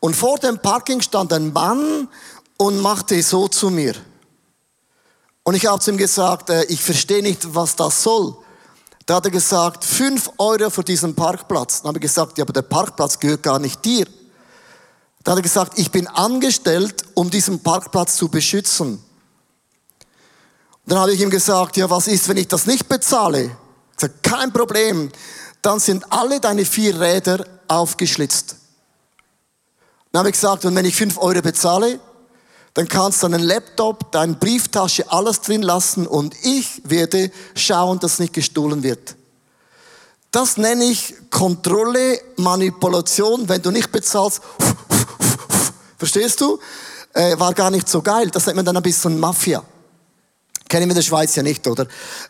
Und 0.00 0.14
vor 0.14 0.38
dem 0.38 0.58
Parking 0.58 1.00
stand 1.00 1.32
ein 1.32 1.52
Mann 1.52 2.08
und 2.56 2.80
machte 2.80 3.20
so 3.22 3.48
zu 3.48 3.70
mir. 3.70 3.94
Und 5.48 5.54
ich 5.54 5.64
habe 5.64 5.80
zu 5.80 5.90
ihm 5.90 5.96
gesagt, 5.96 6.50
äh, 6.50 6.64
ich 6.64 6.82
verstehe 6.82 7.22
nicht, 7.22 7.54
was 7.54 7.74
das 7.74 8.02
soll. 8.02 8.36
Da 9.06 9.14
hat 9.14 9.24
er 9.24 9.30
gesagt, 9.30 9.82
fünf 9.82 10.30
Euro 10.36 10.68
für 10.68 10.84
diesen 10.84 11.14
Parkplatz. 11.14 11.80
Dann 11.80 11.88
habe 11.88 11.98
ich 12.00 12.02
gesagt, 12.02 12.36
ja, 12.36 12.44
aber 12.44 12.52
der 12.52 12.60
Parkplatz 12.60 13.18
gehört 13.18 13.44
gar 13.44 13.58
nicht 13.58 13.82
dir. 13.82 14.06
Da 15.24 15.32
hat 15.32 15.38
er 15.38 15.42
gesagt, 15.42 15.78
ich 15.78 15.90
bin 15.90 16.06
angestellt, 16.06 17.02
um 17.14 17.30
diesen 17.30 17.62
Parkplatz 17.62 18.16
zu 18.16 18.28
beschützen. 18.28 19.02
Dann 20.84 20.98
habe 20.98 21.14
ich 21.14 21.20
ihm 21.22 21.30
gesagt, 21.30 21.78
ja, 21.78 21.88
was 21.88 22.08
ist, 22.08 22.28
wenn 22.28 22.36
ich 22.36 22.48
das 22.48 22.66
nicht 22.66 22.86
bezahle? 22.86 23.44
Ich 23.44 23.96
gesagt, 23.96 24.22
kein 24.22 24.52
Problem. 24.52 25.10
Dann 25.62 25.80
sind 25.80 26.12
alle 26.12 26.40
deine 26.40 26.66
vier 26.66 27.00
Räder 27.00 27.46
aufgeschlitzt. 27.68 28.56
Dann 30.12 30.18
habe 30.18 30.28
ich 30.28 30.34
gesagt, 30.34 30.66
und 30.66 30.74
wenn 30.74 30.84
ich 30.84 30.94
fünf 30.94 31.16
Euro 31.16 31.40
bezahle, 31.40 32.00
dann 32.78 32.86
kannst 32.86 33.24
du 33.24 33.28
deinen 33.28 33.42
Laptop, 33.42 34.12
deine 34.12 34.34
Brieftasche, 34.34 35.10
alles 35.10 35.40
drin 35.40 35.62
lassen 35.62 36.06
und 36.06 36.36
ich 36.44 36.80
werde 36.84 37.32
schauen, 37.56 37.98
dass 37.98 38.20
nicht 38.20 38.32
gestohlen 38.32 38.84
wird. 38.84 39.16
Das 40.30 40.56
nenne 40.58 40.84
ich 40.84 41.12
Kontrolle, 41.28 42.20
Manipulation, 42.36 43.48
wenn 43.48 43.60
du 43.62 43.72
nicht 43.72 43.90
bezahlst. 43.90 44.42
Verstehst 45.98 46.40
du? 46.40 46.60
Äh, 47.14 47.36
war 47.40 47.52
gar 47.52 47.72
nicht 47.72 47.88
so 47.88 48.00
geil. 48.00 48.30
Das 48.30 48.46
nennt 48.46 48.54
man 48.54 48.64
dann 48.64 48.76
ein 48.76 48.82
bisschen 48.84 49.18
Mafia. 49.18 49.64
Kennen 50.68 50.88
wir 50.88 50.94
der 50.94 51.02
Schweiz 51.02 51.34
ja 51.34 51.42
nicht, 51.42 51.66
oder? 51.66 51.86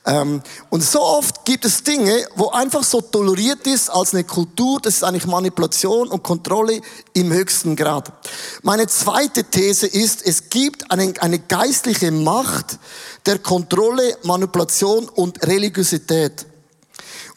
Ähm, 0.06 0.42
und 0.70 0.82
so 0.82 1.00
oft 1.00 1.44
gibt 1.44 1.64
es 1.64 1.82
Dinge, 1.82 2.24
wo 2.36 2.50
einfach 2.50 2.84
so 2.84 3.00
toleriert 3.00 3.66
ist 3.66 3.90
als 3.90 4.14
eine 4.14 4.24
Kultur, 4.24 4.78
das 4.80 4.94
ist 4.94 5.02
eigentlich 5.02 5.26
Manipulation 5.26 6.08
und 6.08 6.22
Kontrolle 6.22 6.80
im 7.14 7.32
höchsten 7.32 7.74
Grad. 7.74 8.12
Meine 8.62 8.86
zweite 8.86 9.44
These 9.44 9.88
ist, 9.88 10.24
es 10.24 10.50
gibt 10.50 10.90
eine, 10.90 11.14
eine 11.20 11.40
geistliche 11.40 12.12
Macht 12.12 12.78
der 13.26 13.40
Kontrolle, 13.40 14.16
Manipulation 14.22 15.08
und 15.08 15.44
Religiosität. 15.44 16.46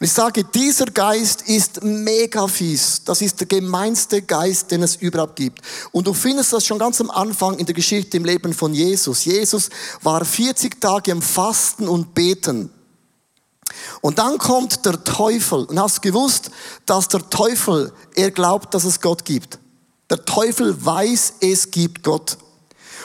Und 0.02 0.06
ich 0.06 0.14
sage, 0.14 0.42
dieser 0.42 0.86
Geist 0.86 1.42
ist 1.42 1.84
mega 1.84 2.48
fies. 2.48 3.04
Das 3.04 3.22
ist 3.22 3.38
der 3.38 3.46
gemeinste 3.46 4.20
Geist, 4.20 4.72
den 4.72 4.82
es 4.82 4.96
überhaupt 4.96 5.36
gibt. 5.36 5.60
Und 5.92 6.08
du 6.08 6.12
findest 6.12 6.52
das 6.52 6.66
schon 6.66 6.80
ganz 6.80 7.00
am 7.00 7.08
Anfang 7.08 7.56
in 7.60 7.66
der 7.66 7.74
Geschichte 7.76 8.16
im 8.16 8.24
Leben 8.24 8.52
von 8.52 8.74
Jesus. 8.74 9.24
Jesus 9.24 9.70
war 10.02 10.24
40 10.24 10.80
Tage 10.80 11.12
im 11.12 11.22
Fasten 11.22 11.86
und 11.86 12.14
Beten. 12.14 12.68
Und 14.00 14.18
dann 14.18 14.38
kommt 14.38 14.84
der 14.84 15.04
Teufel. 15.04 15.66
Und 15.66 15.78
hast 15.78 16.02
gewusst, 16.02 16.50
dass 16.84 17.06
der 17.06 17.30
Teufel, 17.30 17.92
er 18.16 18.32
glaubt, 18.32 18.74
dass 18.74 18.82
es 18.82 19.00
Gott 19.00 19.24
gibt. 19.24 19.60
Der 20.10 20.24
Teufel 20.24 20.84
weiß, 20.84 21.34
es 21.38 21.70
gibt 21.70 22.02
Gott. 22.02 22.38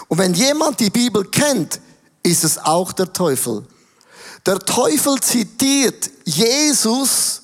Und 0.07 0.17
wenn 0.17 0.33
jemand 0.33 0.79
die 0.79 0.89
Bibel 0.89 1.25
kennt, 1.25 1.79
ist 2.23 2.43
es 2.43 2.57
auch 2.57 2.91
der 2.91 3.13
Teufel. 3.13 3.67
Der 4.45 4.59
Teufel 4.59 5.19
zitiert 5.21 6.09
Jesus 6.25 7.41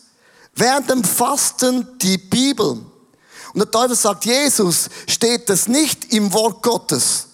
während 0.55 0.89
dem 0.89 1.03
Fasten 1.03 1.87
die 1.99 2.17
Bibel. 2.17 2.79
Und 3.53 3.59
der 3.59 3.69
Teufel 3.71 3.95
sagt, 3.95 4.25
Jesus 4.25 4.89
steht 5.07 5.49
das 5.49 5.67
nicht 5.67 6.13
im 6.13 6.33
Wort 6.33 6.63
Gottes. 6.63 7.27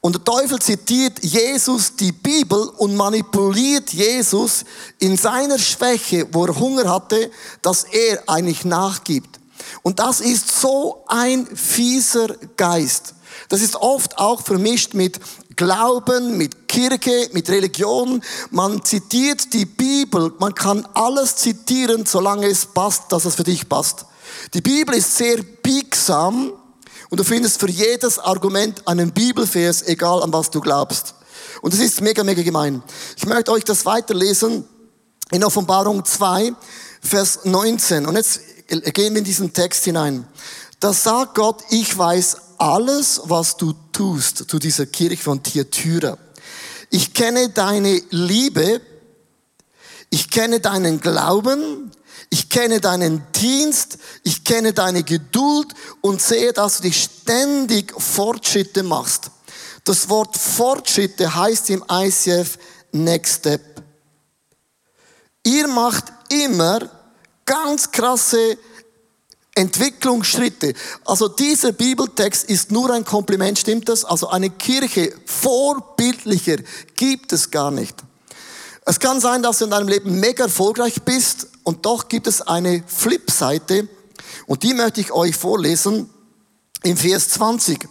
Und 0.00 0.16
der 0.16 0.24
Teufel 0.24 0.58
zitiert 0.58 1.22
Jesus 1.22 1.94
die 1.94 2.10
Bibel 2.10 2.58
und 2.78 2.96
manipuliert 2.96 3.92
Jesus 3.92 4.64
in 4.98 5.16
seiner 5.16 5.58
Schwäche, 5.58 6.26
wo 6.32 6.44
er 6.44 6.58
Hunger 6.58 6.92
hatte, 6.92 7.30
dass 7.62 7.84
er 7.84 8.28
eigentlich 8.28 8.64
nachgibt. 8.64 9.38
Und 9.82 10.00
das 10.00 10.20
ist 10.20 10.60
so 10.60 11.04
ein 11.06 11.46
fieser 11.46 12.34
Geist. 12.56 13.14
Das 13.48 13.60
ist 13.62 13.76
oft 13.76 14.18
auch 14.18 14.42
vermischt 14.42 14.94
mit 14.94 15.20
Glauben, 15.56 16.36
mit 16.36 16.68
Kirche, 16.68 17.28
mit 17.32 17.48
Religion. 17.50 18.22
Man 18.50 18.84
zitiert 18.84 19.52
die 19.52 19.66
Bibel. 19.66 20.32
Man 20.38 20.54
kann 20.54 20.86
alles 20.94 21.36
zitieren, 21.36 22.06
solange 22.06 22.46
es 22.46 22.66
passt, 22.66 23.10
dass 23.10 23.24
es 23.24 23.34
für 23.34 23.44
dich 23.44 23.68
passt. 23.68 24.06
Die 24.54 24.60
Bibel 24.60 24.94
ist 24.94 25.16
sehr 25.16 25.42
biegsam 25.42 26.52
und 27.10 27.20
du 27.20 27.24
findest 27.24 27.60
für 27.60 27.68
jedes 27.68 28.18
Argument 28.18 28.86
einen 28.88 29.12
Bibelvers, 29.12 29.82
egal 29.82 30.22
an 30.22 30.32
was 30.32 30.50
du 30.50 30.60
glaubst. 30.60 31.14
Und 31.60 31.72
das 31.72 31.80
ist 31.80 32.00
mega, 32.00 32.24
mega 32.24 32.42
gemein. 32.42 32.82
Ich 33.16 33.26
möchte 33.26 33.52
euch 33.52 33.64
das 33.64 33.84
weiterlesen 33.84 34.64
in 35.30 35.44
Offenbarung 35.44 36.04
2, 36.04 36.54
Vers 37.02 37.40
19. 37.44 38.06
Und 38.06 38.16
jetzt 38.16 38.40
gehen 38.68 39.14
wir 39.14 39.18
in 39.18 39.24
diesen 39.24 39.52
Text 39.52 39.84
hinein. 39.84 40.26
Da 40.80 40.92
sagt 40.92 41.34
Gott, 41.34 41.62
ich 41.70 41.96
weiß 41.96 42.36
alles, 42.58 43.20
was 43.24 43.56
du 43.56 43.72
tust 44.02 44.50
zu 44.50 44.58
dieser 44.58 44.86
Kirche 44.86 45.22
von 45.22 45.40
Thyatira. 45.44 46.18
Ich 46.90 47.14
kenne 47.14 47.50
deine 47.50 48.02
Liebe, 48.10 48.80
ich 50.10 50.28
kenne 50.28 50.58
deinen 50.58 51.00
Glauben, 51.00 51.92
ich 52.28 52.48
kenne 52.48 52.80
deinen 52.80 53.24
Dienst, 53.30 53.98
ich 54.24 54.42
kenne 54.42 54.72
deine 54.72 55.04
Geduld 55.04 55.68
und 56.00 56.20
sehe, 56.20 56.52
dass 56.52 56.78
du 56.78 56.82
dich 56.82 57.00
ständig 57.04 57.94
Fortschritte 57.96 58.82
machst. 58.82 59.30
Das 59.84 60.08
Wort 60.08 60.36
Fortschritte 60.36 61.32
heißt 61.32 61.70
im 61.70 61.84
ICF 61.88 62.58
Next 62.90 63.38
Step. 63.38 63.84
Ihr 65.44 65.68
macht 65.68 66.06
immer 66.28 66.90
ganz 67.44 67.92
krasse 67.92 68.58
Entwicklungsschritte. 69.54 70.74
Also 71.04 71.28
dieser 71.28 71.72
Bibeltext 71.72 72.44
ist 72.44 72.70
nur 72.70 72.90
ein 72.90 73.04
Kompliment, 73.04 73.58
stimmt 73.58 73.88
das? 73.88 74.04
Also 74.04 74.28
eine 74.28 74.50
Kirche 74.50 75.12
vorbildlicher 75.26 76.56
gibt 76.96 77.32
es 77.32 77.50
gar 77.50 77.70
nicht. 77.70 77.96
Es 78.84 78.98
kann 78.98 79.20
sein, 79.20 79.42
dass 79.42 79.58
du 79.58 79.66
in 79.66 79.70
deinem 79.70 79.88
Leben 79.88 80.18
mega 80.18 80.44
erfolgreich 80.44 81.02
bist 81.02 81.48
und 81.64 81.84
doch 81.84 82.08
gibt 82.08 82.26
es 82.26 82.40
eine 82.40 82.82
Flipseite 82.86 83.88
und 84.46 84.62
die 84.62 84.74
möchte 84.74 85.00
ich 85.00 85.12
euch 85.12 85.36
vorlesen 85.36 86.10
im 86.82 86.96
Vers 86.96 87.28
20. 87.30 87.86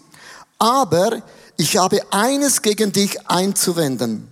Aber 0.58 1.22
ich 1.58 1.78
habe 1.78 2.02
eines 2.12 2.62
gegen 2.62 2.92
dich 2.92 3.30
einzuwenden. 3.30 4.31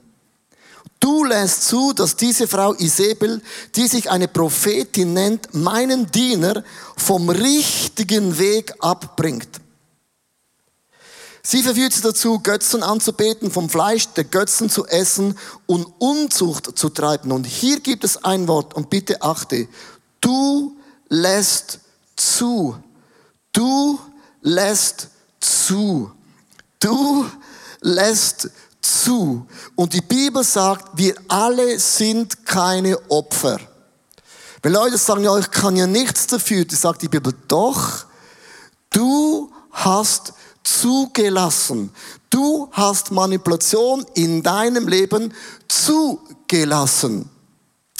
Du 1.00 1.24
lässt 1.24 1.64
zu, 1.68 1.94
dass 1.94 2.16
diese 2.16 2.48
Frau 2.48 2.74
Isabel, 2.74 3.42
die 3.76 3.88
sich 3.88 4.10
eine 4.10 4.28
Prophetin 4.28 5.14
nennt, 5.14 5.54
meinen 5.54 6.12
Diener 6.12 6.64
vom 6.98 7.30
richtigen 7.30 8.38
Weg 8.38 8.74
abbringt. 8.80 9.48
Sie 11.42 11.64
verführt 11.64 11.94
sie 11.94 12.02
dazu, 12.02 12.40
Götzen 12.40 12.84
anzubeten, 12.84 13.50
vom 13.50 13.70
Fleisch 13.70 14.08
der 14.10 14.26
Götzen 14.26 14.70
zu 14.70 14.86
essen 14.86 15.38
und 15.66 15.86
Unzucht 15.98 16.78
zu 16.78 16.90
treiben. 16.90 17.32
Und 17.32 17.46
hier 17.46 17.80
gibt 17.80 18.04
es 18.04 18.24
ein 18.24 18.48
Wort 18.48 18.74
und 18.74 18.90
bitte 18.90 19.22
achte. 19.22 19.68
Du 20.20 20.76
lässt 21.08 21.80
zu. 22.18 22.78
Du 23.54 24.00
lässt 24.42 25.08
zu. 25.40 26.12
Du 26.80 27.26
lässt 27.82 28.50
zu. 28.82 29.48
Und 29.76 29.94
die 29.94 30.02
Bibel 30.02 30.44
sagt, 30.44 30.98
wir 30.98 31.16
alle 31.28 31.80
sind 31.80 32.46
keine 32.46 32.98
Opfer. 33.10 33.60
Wenn 34.62 34.74
Leute 34.74 34.98
sagen, 34.98 35.24
ja, 35.24 35.38
ich 35.38 35.50
kann 35.52 35.76
ja 35.76 35.88
nichts 35.88 36.28
dafür, 36.28 36.66
dann 36.66 36.78
sagt 36.78 37.02
die 37.02 37.08
Bibel, 37.08 37.34
doch, 37.48 38.06
du 38.90 39.52
hast 39.72 40.34
zugelassen. 40.64 41.92
Du 42.30 42.70
hast 42.72 43.12
Manipulation 43.12 44.06
in 44.14 44.44
deinem 44.44 44.88
Leben 44.88 45.34
zugelassen. 45.68 47.30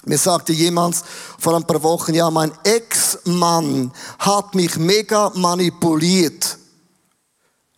Mir 0.06 0.18
sagte 0.18 0.54
jemand 0.54 0.96
vor 1.38 1.56
ein 1.56 1.66
paar 1.66 1.82
Wochen, 1.84 2.14
ja, 2.14 2.30
mein 2.30 2.52
Ex-Mann 2.64 3.92
hat 4.20 4.56
mich 4.56 4.78
mega 4.78 5.32
manipuliert. 5.36 6.59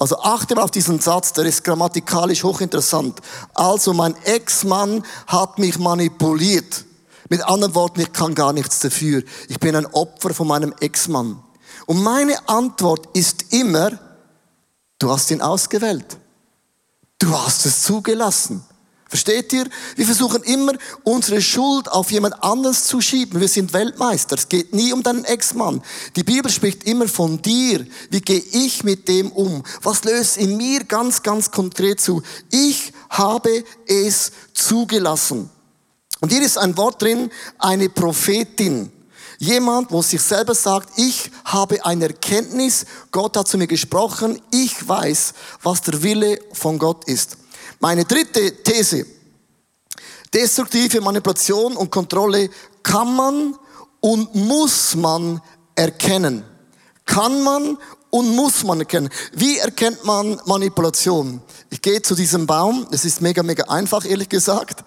Also 0.02 0.18
achte 0.18 0.56
mal 0.56 0.64
auf 0.64 0.72
diesen 0.72 1.00
Satz, 1.00 1.32
der 1.34 1.46
ist 1.46 1.64
grammatikalisch 1.64 2.44
hochinteressant. 2.44 3.20
Also 3.54 3.94
mein 3.94 4.16
Ex-Mann 4.24 5.06
hat 5.28 5.60
mich 5.60 5.78
manipuliert. 5.78 6.86
Mit 7.30 7.44
anderen 7.44 7.76
Worten, 7.76 8.00
ich 8.00 8.12
kann 8.12 8.34
gar 8.34 8.52
nichts 8.52 8.80
dafür. 8.80 9.22
Ich 9.48 9.60
bin 9.60 9.76
ein 9.76 9.86
Opfer 9.86 10.34
von 10.34 10.48
meinem 10.48 10.74
Ex-Mann. 10.80 11.44
Und 11.86 12.02
meine 12.02 12.50
Antwort 12.50 13.16
ist 13.16 13.54
immer, 13.54 13.92
du 14.98 15.12
hast 15.12 15.30
ihn 15.30 15.40
ausgewählt. 15.40 16.18
Du 17.20 17.38
hast 17.38 17.68
es 17.68 17.84
zugelassen. 17.84 18.66
Versteht 19.12 19.52
ihr? 19.52 19.68
Wir 19.98 20.06
versuchen 20.06 20.42
immer, 20.44 20.72
unsere 21.04 21.42
Schuld 21.42 21.92
auf 21.92 22.12
jemand 22.12 22.42
anderes 22.42 22.86
zu 22.86 23.02
schieben. 23.02 23.42
Wir 23.42 23.50
sind 23.50 23.74
Weltmeister. 23.74 24.38
Es 24.38 24.48
geht 24.48 24.74
nie 24.74 24.94
um 24.94 25.04
deinen 25.04 25.26
Ex-Mann. 25.26 25.84
Die 26.16 26.24
Bibel 26.24 26.50
spricht 26.50 26.86
immer 26.86 27.10
von 27.10 27.42
dir. 27.42 27.86
Wie 28.10 28.22
gehe 28.22 28.40
ich 28.40 28.86
mit 28.86 29.10
dem 29.10 29.30
um? 29.34 29.64
Was 29.82 30.06
löst 30.06 30.38
in 30.38 30.56
mir 30.56 30.86
ganz, 30.86 31.22
ganz 31.24 31.52
konkret 31.52 32.00
zu? 32.00 32.24
Ich 32.52 32.94
habe 33.10 33.66
es 33.86 34.32
zugelassen. 34.54 35.50
Und 36.22 36.32
hier 36.32 36.42
ist 36.42 36.58
ein 36.58 36.78
Wort 36.78 37.02
drin, 37.02 37.30
eine 37.60 37.90
Prophetin. 37.90 38.94
Jemand, 39.40 39.92
wo 39.92 40.02
sich 40.02 40.22
selber 40.22 40.56
sagt, 40.56 40.98
ich 40.98 41.30
habe 41.44 41.84
eine 41.84 42.06
Erkenntnis, 42.06 42.86
Gott 43.12 43.36
hat 43.36 43.50
zu 43.50 43.58
mir 43.58 43.68
gesprochen, 43.68 44.42
ich 44.52 44.88
weiß, 44.88 45.34
was 45.64 45.82
der 45.82 46.02
Wille 46.02 46.40
von 46.54 46.80
Gott 46.80 47.04
ist. 47.10 47.41
Meine 47.82 48.06
dritte 48.06 48.62
These. 48.62 49.08
Destruktive 50.32 51.02
Manipulation 51.02 51.76
und 51.76 51.90
Kontrolle 51.90 52.48
kann 52.84 53.16
man 53.16 53.56
und 54.00 54.36
muss 54.36 54.94
man 54.94 55.42
erkennen. 55.74 56.44
Kann 57.06 57.42
man 57.42 57.80
und 58.12 58.36
muss 58.36 58.64
man 58.64 58.82
erkennen. 58.82 59.10
Wie 59.34 59.58
erkennt 59.58 60.06
man 60.06 60.40
Manipulation? 60.46 61.42
Ich 61.72 61.82
gehe 61.82 62.04
zu 62.04 62.14
diesem 62.14 62.46
Baum. 62.46 62.86
Es 62.92 63.04
ist 63.04 63.20
mega, 63.20 63.42
mega 63.42 63.64
einfach, 63.64 64.06
ehrlich 64.06 64.30
gesagt. 64.30 64.84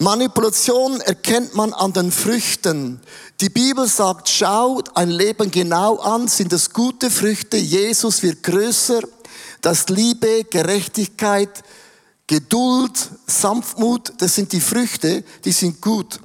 Manipulation 0.00 1.00
erkennt 1.00 1.54
man 1.54 1.72
an 1.72 1.92
den 1.92 2.10
Früchten. 2.10 3.00
Die 3.40 3.50
Bibel 3.50 3.86
sagt, 3.86 4.28
schaut 4.28 4.96
ein 4.96 5.10
Leben 5.10 5.52
genau 5.52 5.98
an, 5.98 6.26
sind 6.26 6.52
es 6.52 6.72
gute 6.72 7.08
Früchte, 7.08 7.56
Jesus 7.56 8.24
wird 8.24 8.42
größer, 8.42 9.02
das 9.60 9.88
Liebe, 9.88 10.42
Gerechtigkeit, 10.50 11.62
Geduld, 12.26 13.10
Sanftmut, 13.26 14.12
das 14.18 14.34
sind 14.34 14.52
die 14.52 14.60
Früchte, 14.60 15.24
die 15.44 15.52
sind 15.52 15.80
gut. 15.80 16.20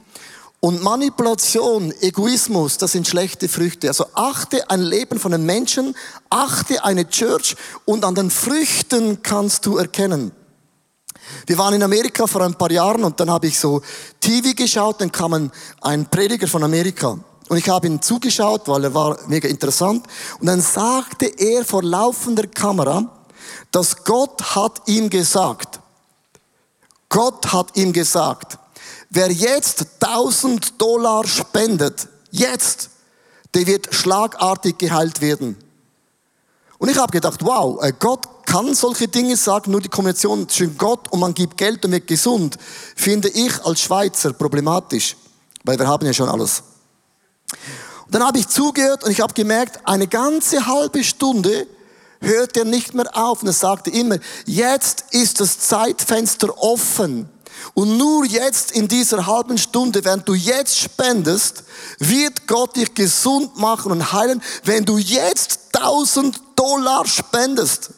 Und 0.61 0.83
Manipulation, 0.83 1.93
Egoismus, 2.01 2.77
das 2.77 2.91
sind 2.91 3.07
schlechte 3.07 3.47
Früchte. 3.47 3.87
Also 3.87 4.05
achte 4.13 4.69
ein 4.69 4.81
Leben 4.81 5.17
von 5.17 5.33
einem 5.33 5.45
Menschen, 5.45 5.95
achte 6.29 6.83
eine 6.83 7.07
Church 7.07 7.55
und 7.85 8.03
an 8.03 8.15
den 8.15 8.29
Früchten 8.29 9.23
kannst 9.23 9.65
du 9.65 9.77
erkennen. 9.77 10.31
Wir 11.45 11.57
waren 11.57 11.75
in 11.75 11.83
Amerika 11.83 12.27
vor 12.27 12.41
ein 12.41 12.55
paar 12.55 12.71
Jahren 12.71 13.03
und 13.03 13.19
dann 13.19 13.29
habe 13.29 13.47
ich 13.47 13.59
so 13.59 13.81
TV 14.19 14.53
geschaut, 14.53 14.99
dann 14.99 15.11
kam 15.11 15.51
ein, 15.81 16.09
Prediger 16.09 16.47
von 16.47 16.63
Amerika. 16.63 17.17
Und 17.47 17.57
ich 17.57 17.69
habe 17.69 17.87
ihn 17.87 18.01
zugeschaut, 18.01 18.67
weil 18.67 18.83
er 18.83 18.93
war 18.93 19.17
mega 19.27 19.47
interessant. 19.47 20.05
Und 20.39 20.47
dann 20.47 20.61
sagte 20.61 21.25
er 21.25 21.65
vor 21.65 21.83
laufender 21.83 22.47
Kamera, 22.47 23.09
dass 23.71 24.03
Gott 24.03 24.55
hat 24.55 24.81
ihm 24.87 25.09
gesagt, 25.09 25.78
Gott 27.09 27.51
hat 27.51 27.75
ihm 27.75 27.91
gesagt, 27.91 28.57
Wer 29.09 29.31
jetzt 29.31 29.85
1000 30.01 30.79
Dollar 30.79 31.25
spendet, 31.25 32.07
jetzt, 32.29 32.91
der 33.55 33.65
wird 33.65 33.93
schlagartig 33.93 34.77
geheilt 34.77 35.19
werden. 35.19 35.57
Und 36.77 36.89
ich 36.89 36.97
habe 36.97 37.11
gedacht, 37.11 37.43
wow, 37.43 37.81
äh, 37.83 37.91
Gott 37.97 38.45
kann 38.45 38.75
solche 38.75 39.07
Dinge 39.07 39.35
sagen, 39.35 39.71
nur 39.71 39.81
die 39.81 39.89
Kombination 39.89 40.47
zwischen 40.47 40.77
Gott 40.77 41.11
und 41.11 41.19
man 41.19 41.33
gibt 41.33 41.57
Geld 41.57 41.83
und 41.85 41.91
wird 41.91 42.05
gesund, 42.05 42.57
finde 42.95 43.29
ich 43.29 43.65
als 43.65 43.81
Schweizer 43.81 44.31
problematisch, 44.31 45.17
weil 45.63 45.77
wir 45.77 45.87
haben 45.87 46.05
ja 46.05 46.13
schon 46.13 46.29
alles. 46.29 46.63
Und 48.05 48.13
dann 48.13 48.23
habe 48.23 48.37
ich 48.37 48.47
zugehört 48.47 49.03
und 49.03 49.11
ich 49.11 49.21
habe 49.21 49.33
gemerkt, 49.33 49.79
eine 49.85 50.07
ganze 50.07 50.67
halbe 50.67 51.03
Stunde 51.03 51.67
hört 52.21 52.57
er 52.57 52.65
nicht 52.65 52.93
mehr 52.93 53.15
auf 53.15 53.41
und 53.41 53.47
er 53.47 53.53
sagte 53.53 53.89
immer, 53.89 54.17
jetzt 54.45 55.05
ist 55.11 55.39
das 55.39 55.59
Zeitfenster 55.59 56.57
offen 56.57 57.29
und 57.73 57.97
nur 57.97 58.25
jetzt 58.25 58.71
in 58.71 58.87
dieser 58.87 59.25
halben 59.25 59.57
Stunde, 59.57 60.03
wenn 60.03 60.23
du 60.25 60.33
jetzt 60.33 60.77
spendest, 60.77 61.63
wird 61.99 62.47
Gott 62.47 62.75
dich 62.75 62.93
gesund 62.93 63.57
machen 63.57 63.91
und 63.91 64.11
heilen, 64.11 64.41
wenn 64.63 64.85
du 64.85 64.97
jetzt 64.97 65.59
1000 65.73 66.39
Dollar 66.55 67.05
spendest. 67.05 67.91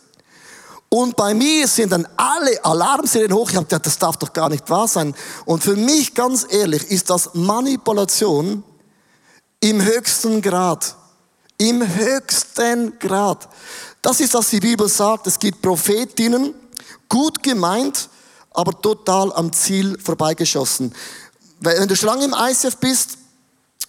Und 0.89 1.15
bei 1.15 1.33
mir 1.33 1.67
sind 1.67 1.93
dann 1.93 2.07
alle 2.17 2.63
Alarmserien 2.65 3.33
hoch. 3.33 3.49
Ich 3.49 3.55
habe 3.55 3.65
gedacht, 3.65 3.85
das 3.85 3.97
darf 3.97 4.17
doch 4.17 4.33
gar 4.33 4.49
nicht 4.49 4.69
wahr 4.69 4.87
sein. 4.87 5.15
Und 5.45 5.63
für 5.63 5.77
mich, 5.77 6.13
ganz 6.13 6.45
ehrlich, 6.49 6.91
ist 6.91 7.09
das 7.09 7.29
Manipulation 7.33 8.63
im 9.61 9.81
höchsten 9.81 10.41
Grad. 10.41 10.95
Im 11.57 11.87
höchsten 11.95 12.99
Grad. 12.99 13.47
Das 14.01 14.19
ist, 14.19 14.33
was 14.33 14.49
die 14.49 14.59
Bibel 14.59 14.87
sagt. 14.89 15.27
Es 15.27 15.37
gibt 15.37 15.61
Prophetinnen, 15.61 16.53
gut 17.07 17.43
gemeint, 17.43 18.09
aber 18.51 18.79
total 18.81 19.31
am 19.33 19.53
Ziel 19.53 19.97
vorbeigeschossen. 19.99 20.93
Wenn 21.59 21.87
du 21.87 21.95
schon 21.95 22.09
lange 22.09 22.25
im 22.25 22.35
ICF 22.35 22.77
bist, 22.77 23.17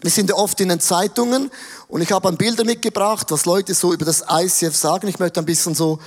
wir 0.03 0.11
sind 0.11 0.29
ja 0.29 0.37
oft 0.37 0.61
in 0.61 0.68
den 0.68 0.81
Zeitungen 0.81 1.51
und 1.88 2.03
ich 2.03 2.12
habe 2.12 2.29
ein 2.29 2.37
Bilder 2.37 2.64
mitgebracht, 2.64 3.31
was 3.31 3.46
Leute 3.46 3.72
so 3.72 3.92
über 3.92 4.05
das 4.05 4.25
ICF 4.29 4.77
sagen. 4.77 5.09
Ich 5.09 5.18
möchte 5.18 5.40
ein 5.40 5.46
bisschen 5.46 5.75
so 5.75 5.98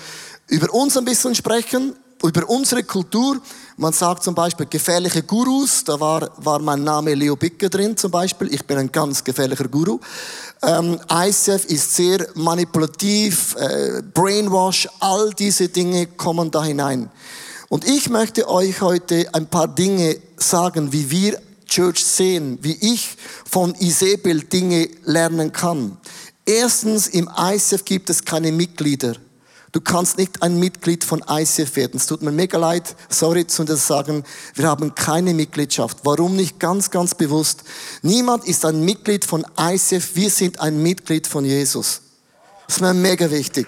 über 0.47 0.71
uns 0.73 0.95
ein 0.97 1.05
bisschen 1.05 1.33
sprechen, 1.33 1.95
über 2.27 2.49
unsere 2.49 2.83
Kultur. 2.83 3.39
Man 3.77 3.93
sagt 3.93 4.23
zum 4.23 4.35
Beispiel 4.35 4.65
gefährliche 4.65 5.23
Gurus, 5.23 5.83
da 5.83 5.99
war, 5.99 6.29
war 6.37 6.59
mein 6.59 6.83
Name 6.83 7.13
Leo 7.13 7.35
Bicker 7.35 7.69
drin 7.69 7.95
zum 7.97 8.11
Beispiel. 8.11 8.53
Ich 8.53 8.65
bin 8.65 8.77
ein 8.77 8.91
ganz 8.91 9.23
gefährlicher 9.23 9.67
Guru. 9.67 9.99
Ähm, 10.61 10.99
ICF 11.11 11.65
ist 11.65 11.95
sehr 11.95 12.27
manipulativ, 12.35 13.55
äh, 13.57 14.01
Brainwash, 14.13 14.87
all 14.99 15.31
diese 15.33 15.69
Dinge 15.69 16.07
kommen 16.07 16.51
da 16.51 16.63
hinein. 16.63 17.09
Und 17.69 17.85
ich 17.87 18.09
möchte 18.09 18.47
euch 18.47 18.81
heute 18.81 19.27
ein 19.33 19.47
paar 19.47 19.67
Dinge 19.67 20.17
sagen, 20.37 20.93
wie 20.93 21.09
wir 21.11 21.39
Church 21.67 22.05
sehen, 22.05 22.59
wie 22.61 22.77
ich 22.79 23.17
von 23.49 23.75
Isabel 23.75 24.41
Dinge 24.41 24.87
lernen 25.03 25.51
kann. 25.51 25.97
Erstens, 26.45 27.07
im 27.07 27.29
ICF 27.37 27.83
gibt 27.83 28.09
es 28.09 28.23
keine 28.23 28.51
Mitglieder. 28.51 29.15
Du 29.75 29.81
kannst 29.81 30.17
nicht 30.17 30.41
ein 30.41 30.57
Mitglied 30.57 31.03
von 31.03 31.21
ICF 31.29 31.75
werden. 31.75 31.97
Es 31.97 32.05
tut 32.05 32.21
mir 32.21 32.31
mega 32.31 32.57
leid, 32.57 32.95
sorry 33.09 33.45
zu 33.45 33.65
das 33.65 33.85
sagen, 33.85 34.23
wir 34.53 34.69
haben 34.69 34.95
keine 34.95 35.33
Mitgliedschaft. 35.33 35.97
Warum 36.03 36.37
nicht? 36.37 36.61
Ganz, 36.61 36.89
ganz 36.91 37.13
bewusst. 37.13 37.65
Niemand 38.01 38.45
ist 38.45 38.63
ein 38.63 38.79
Mitglied 38.85 39.25
von 39.25 39.45
ICF, 39.59 40.15
wir 40.15 40.29
sind 40.29 40.61
ein 40.61 40.81
Mitglied 40.81 41.27
von 41.27 41.43
Jesus. 41.43 41.99
Das 42.67 42.77
ist 42.77 42.81
mir 42.83 42.93
mega 42.93 43.29
wichtig. 43.29 43.67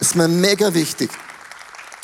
Das 0.00 0.08
ist 0.08 0.16
mir 0.16 0.26
mega 0.26 0.74
wichtig. 0.74 1.10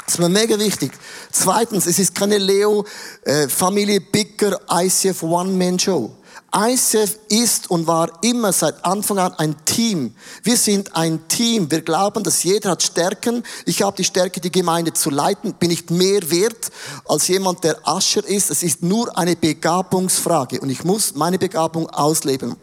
Das 0.04 0.14
ist 0.14 0.20
mir 0.20 0.28
mega 0.28 0.56
wichtig. 0.56 0.92
Zweitens, 1.32 1.86
es 1.86 1.98
ist 1.98 2.14
keine 2.14 2.38
Leo 2.38 2.86
äh, 3.24 3.48
Familie 3.48 4.00
Bicker 4.00 4.60
ICF 4.70 5.24
One-Man-Show. 5.24 6.19
ICF 6.54 7.18
ist 7.28 7.70
und 7.70 7.86
war 7.86 8.10
immer 8.22 8.52
seit 8.52 8.84
Anfang 8.84 9.18
an 9.18 9.34
ein 9.34 9.56
Team. 9.64 10.14
Wir 10.42 10.56
sind 10.56 10.96
ein 10.96 11.28
Team. 11.28 11.70
Wir 11.70 11.82
glauben, 11.82 12.24
dass 12.24 12.42
jeder 12.42 12.70
hat 12.70 12.82
Stärken. 12.82 13.44
Ich 13.66 13.82
habe 13.82 13.96
die 13.96 14.04
Stärke, 14.04 14.40
die 14.40 14.50
Gemeinde 14.50 14.92
zu 14.92 15.10
leiten. 15.10 15.54
Bin 15.54 15.70
ich 15.70 15.88
mehr 15.90 16.28
wert 16.30 16.70
als 17.06 17.28
jemand, 17.28 17.62
der 17.62 17.76
Ascher 17.86 18.26
ist. 18.26 18.50
Es 18.50 18.62
ist 18.62 18.82
nur 18.82 19.16
eine 19.16 19.36
Begabungsfrage 19.36 20.60
und 20.60 20.70
ich 20.70 20.82
muss 20.84 21.14
meine 21.14 21.38
Begabung 21.38 21.88
ausleben. 21.90 22.56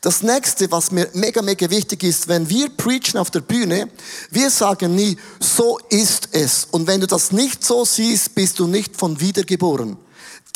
Das 0.00 0.22
nächste, 0.22 0.70
was 0.70 0.92
mir 0.92 1.08
mega, 1.14 1.42
mega 1.42 1.68
wichtig 1.68 2.04
ist, 2.04 2.28
wenn 2.28 2.48
wir 2.48 2.68
preachen 2.68 3.18
auf 3.18 3.30
der 3.30 3.40
Bühne, 3.40 3.90
wir 4.30 4.50
sagen 4.50 4.94
nie, 4.94 5.16
so 5.40 5.78
ist 5.88 6.28
es. 6.32 6.68
Und 6.70 6.86
wenn 6.86 7.00
du 7.00 7.08
das 7.08 7.32
nicht 7.32 7.64
so 7.64 7.84
siehst, 7.84 8.34
bist 8.34 8.58
du 8.58 8.68
nicht 8.68 8.96
von 8.96 9.20
wiedergeboren. 9.20 9.96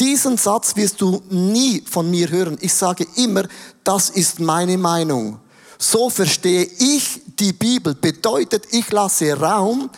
Diesen 0.00 0.38
Satz 0.38 0.76
wirst 0.76 1.02
du 1.02 1.22
nie 1.28 1.84
von 1.88 2.10
mir 2.10 2.30
hören. 2.30 2.56
Ich 2.62 2.72
sage 2.72 3.06
immer, 3.16 3.44
das 3.84 4.08
ist 4.08 4.40
meine 4.40 4.78
Meinung. 4.78 5.38
So 5.78 6.08
verstehe 6.08 6.64
ich 6.78 7.20
die 7.38 7.52
Bibel. 7.52 7.94
Bedeutet, 7.94 8.64
ich 8.70 8.90
lasse 8.90 9.38
Raum, 9.38 9.90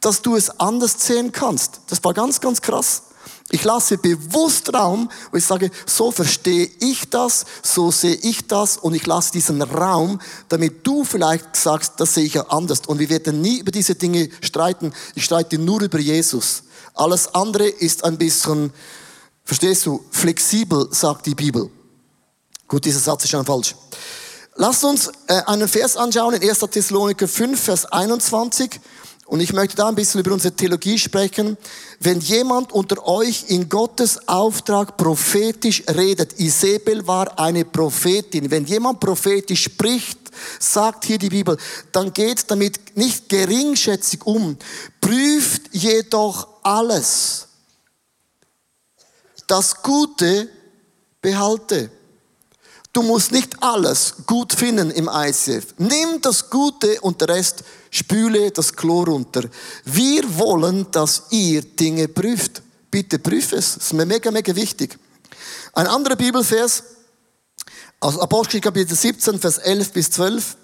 dass 0.00 0.22
du 0.22 0.34
es 0.34 0.48
anders 0.58 0.96
sehen 0.98 1.30
kannst. 1.30 1.80
Das 1.88 2.02
war 2.02 2.14
ganz, 2.14 2.40
ganz 2.40 2.62
krass. 2.62 3.02
Ich 3.50 3.64
lasse 3.64 3.98
bewusst 3.98 4.72
Raum, 4.72 5.10
wo 5.30 5.36
ich 5.36 5.44
sage, 5.44 5.70
so 5.84 6.12
verstehe 6.12 6.70
ich 6.78 7.10
das, 7.10 7.44
so 7.62 7.90
sehe 7.90 8.14
ich 8.14 8.46
das 8.46 8.76
und 8.76 8.94
ich 8.94 9.06
lasse 9.06 9.32
diesen 9.32 9.60
Raum, 9.60 10.20
damit 10.48 10.86
du 10.86 11.04
vielleicht 11.04 11.56
sagst, 11.56 11.94
das 11.98 12.14
sehe 12.14 12.24
ich 12.24 12.34
ja 12.34 12.46
anders. 12.46 12.82
Und 12.86 13.00
wir 13.00 13.10
werden 13.10 13.40
nie 13.40 13.58
über 13.58 13.72
diese 13.72 13.96
Dinge 13.96 14.30
streiten. 14.40 14.92
Ich 15.16 15.24
streite 15.24 15.58
nur 15.58 15.82
über 15.82 15.98
Jesus. 15.98 16.62
Alles 16.94 17.34
andere 17.34 17.66
ist 17.66 18.04
ein 18.04 18.18
bisschen, 18.18 18.72
verstehst 19.50 19.84
du, 19.84 20.04
flexibel, 20.12 20.86
sagt 20.92 21.26
die 21.26 21.34
Bibel. 21.34 21.68
Gut, 22.68 22.84
dieser 22.84 23.00
Satz 23.00 23.24
ist 23.24 23.30
schon 23.30 23.44
falsch. 23.44 23.74
Lasst 24.54 24.84
uns 24.84 25.10
äh, 25.26 25.42
einen 25.44 25.66
Vers 25.66 25.96
anschauen 25.96 26.34
in 26.34 26.48
1. 26.48 26.60
Thessaloniker 26.70 27.26
5, 27.26 27.60
Vers 27.60 27.84
21. 27.86 28.78
Und 29.26 29.40
ich 29.40 29.52
möchte 29.52 29.74
da 29.74 29.88
ein 29.88 29.96
bisschen 29.96 30.20
über 30.20 30.32
unsere 30.32 30.54
Theologie 30.54 30.96
sprechen. 31.00 31.56
Wenn 31.98 32.20
jemand 32.20 32.70
unter 32.70 33.04
euch 33.08 33.46
in 33.48 33.68
Gottes 33.68 34.28
Auftrag 34.28 34.96
prophetisch 34.96 35.82
redet, 35.88 36.38
Isabel 36.38 37.04
war 37.08 37.36
eine 37.36 37.64
Prophetin. 37.64 38.52
Wenn 38.52 38.66
jemand 38.66 39.00
prophetisch 39.00 39.64
spricht, 39.64 40.20
sagt 40.60 41.06
hier 41.06 41.18
die 41.18 41.28
Bibel, 41.28 41.56
dann 41.90 42.12
geht 42.12 42.48
damit 42.52 42.96
nicht 42.96 43.28
geringschätzig 43.28 44.24
um. 44.24 44.56
Prüft 45.00 45.74
jedoch 45.74 46.46
alles. 46.62 47.48
Das 49.50 49.82
Gute 49.82 50.48
behalte. 51.20 51.90
Du 52.92 53.02
musst 53.02 53.32
nicht 53.32 53.60
alles 53.60 54.14
gut 54.24 54.52
finden 54.52 54.92
im 54.92 55.10
ICF. 55.12 55.74
Nimm 55.78 56.20
das 56.22 56.48
Gute 56.48 57.00
und 57.00 57.20
der 57.20 57.30
Rest 57.30 57.64
spüle 57.90 58.52
das 58.52 58.72
Chlor 58.72 59.06
runter. 59.08 59.42
Wir 59.84 60.38
wollen, 60.38 60.88
dass 60.92 61.24
ihr 61.30 61.62
Dinge 61.62 62.06
prüft. 62.06 62.62
Bitte 62.92 63.18
prüf 63.18 63.52
es. 63.52 63.74
Das 63.74 63.86
ist 63.86 63.92
mir 63.92 64.06
mega, 64.06 64.30
mega 64.30 64.54
wichtig. 64.54 64.96
Ein 65.72 65.88
anderer 65.88 66.14
Bibelvers 66.14 66.84
aus 67.98 68.20
Apostel 68.20 68.60
Kapitel 68.60 68.94
17, 68.94 69.40
Vers 69.40 69.58
11 69.58 69.90
bis 69.90 70.12
12. 70.12 70.56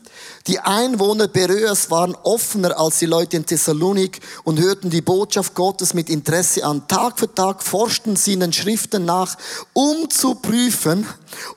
Die 0.47 0.61
Einwohner 0.61 1.27
Beröas 1.27 1.91
waren 1.91 2.15
offener 2.23 2.79
als 2.79 3.01
die 3.01 3.07
Leute 3.07 3.37
in 3.37 3.47
Thessalonik 3.47 4.21
und 4.45 4.61
hörten 4.61 4.91
die 4.91 5.01
Botschaft 5.01 5.55
Gottes 5.55 5.93
mit 5.93 6.09
Interesse 6.09 6.65
an. 6.65 6.87
Tag 6.87 7.19
für 7.19 7.35
Tag 7.35 7.65
forschten 7.65 8.15
sie 8.15 8.35
in 8.35 8.41
den 8.41 8.53
Schriften 8.53 9.05
nach, 9.05 9.37
um 9.73 10.09
zu 10.09 10.37
prüfen, 10.37 11.05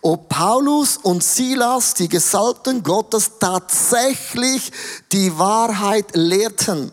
ob 0.01 0.29
Paulus 0.29 0.97
und 0.97 1.23
Silas, 1.23 1.93
die 1.93 2.09
Gesalbten 2.09 2.81
Gottes, 2.81 3.33
tatsächlich 3.39 4.71
die 5.11 5.37
Wahrheit 5.37 6.15
lehrten. 6.15 6.91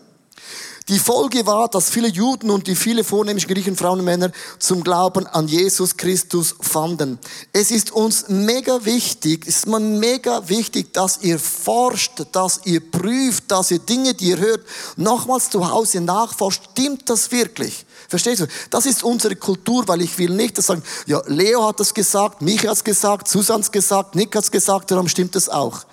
Die 0.89 0.99
Folge 0.99 1.45
war, 1.45 1.67
dass 1.67 1.89
viele 1.89 2.07
Juden 2.07 2.49
und 2.49 2.65
die 2.65 2.75
viele 2.75 3.03
vornehmlich 3.03 3.45
Griechen, 3.45 3.75
Frauen 3.75 3.99
und 3.99 4.05
Männer 4.05 4.31
zum 4.57 4.85
Glauben 4.85 5.27
an 5.27 5.49
Jesus 5.49 5.97
Christus 5.97 6.55
fanden. 6.61 7.19
Es 7.51 7.71
ist 7.71 7.91
uns 7.91 8.29
mega 8.29 8.85
wichtig, 8.85 9.45
ist 9.45 9.67
mir 9.67 9.81
mega 9.81 10.47
wichtig, 10.47 10.93
dass 10.93 11.19
ihr 11.23 11.39
forscht, 11.39 12.23
dass 12.31 12.61
ihr 12.63 12.79
prüft, 12.79 13.51
dass 13.51 13.69
ihr 13.71 13.79
Dinge, 13.79 14.13
die 14.13 14.29
ihr 14.29 14.37
hört, 14.37 14.61
nochmals 14.95 15.49
zu 15.49 15.69
Hause 15.69 15.99
nachforscht. 15.99 16.63
Stimmt 16.71 17.09
das 17.09 17.33
wirklich? 17.33 17.85
Verstehst 18.07 18.43
du? 18.43 18.47
Das 18.69 18.85
ist 18.85 19.03
unsere 19.03 19.35
Kultur, 19.35 19.85
weil 19.89 20.01
ich 20.01 20.17
will 20.17 20.29
nicht 20.29 20.55
sagen, 20.61 20.81
ja, 21.05 21.21
Leo 21.25 21.67
hat 21.67 21.81
das 21.81 21.93
gesagt, 21.93 22.41
Micha 22.41 22.69
hat 22.69 22.77
es 22.77 22.83
gesagt, 22.85 23.27
Susan 23.27 23.57
hat 23.57 23.63
es 23.63 23.71
gesagt, 23.71 24.15
Nick 24.15 24.33
hat 24.37 24.45
es 24.45 24.51
gesagt, 24.51 24.89
darum 24.89 25.09
stimmt 25.09 25.35
es 25.35 25.49
auch. 25.49 25.83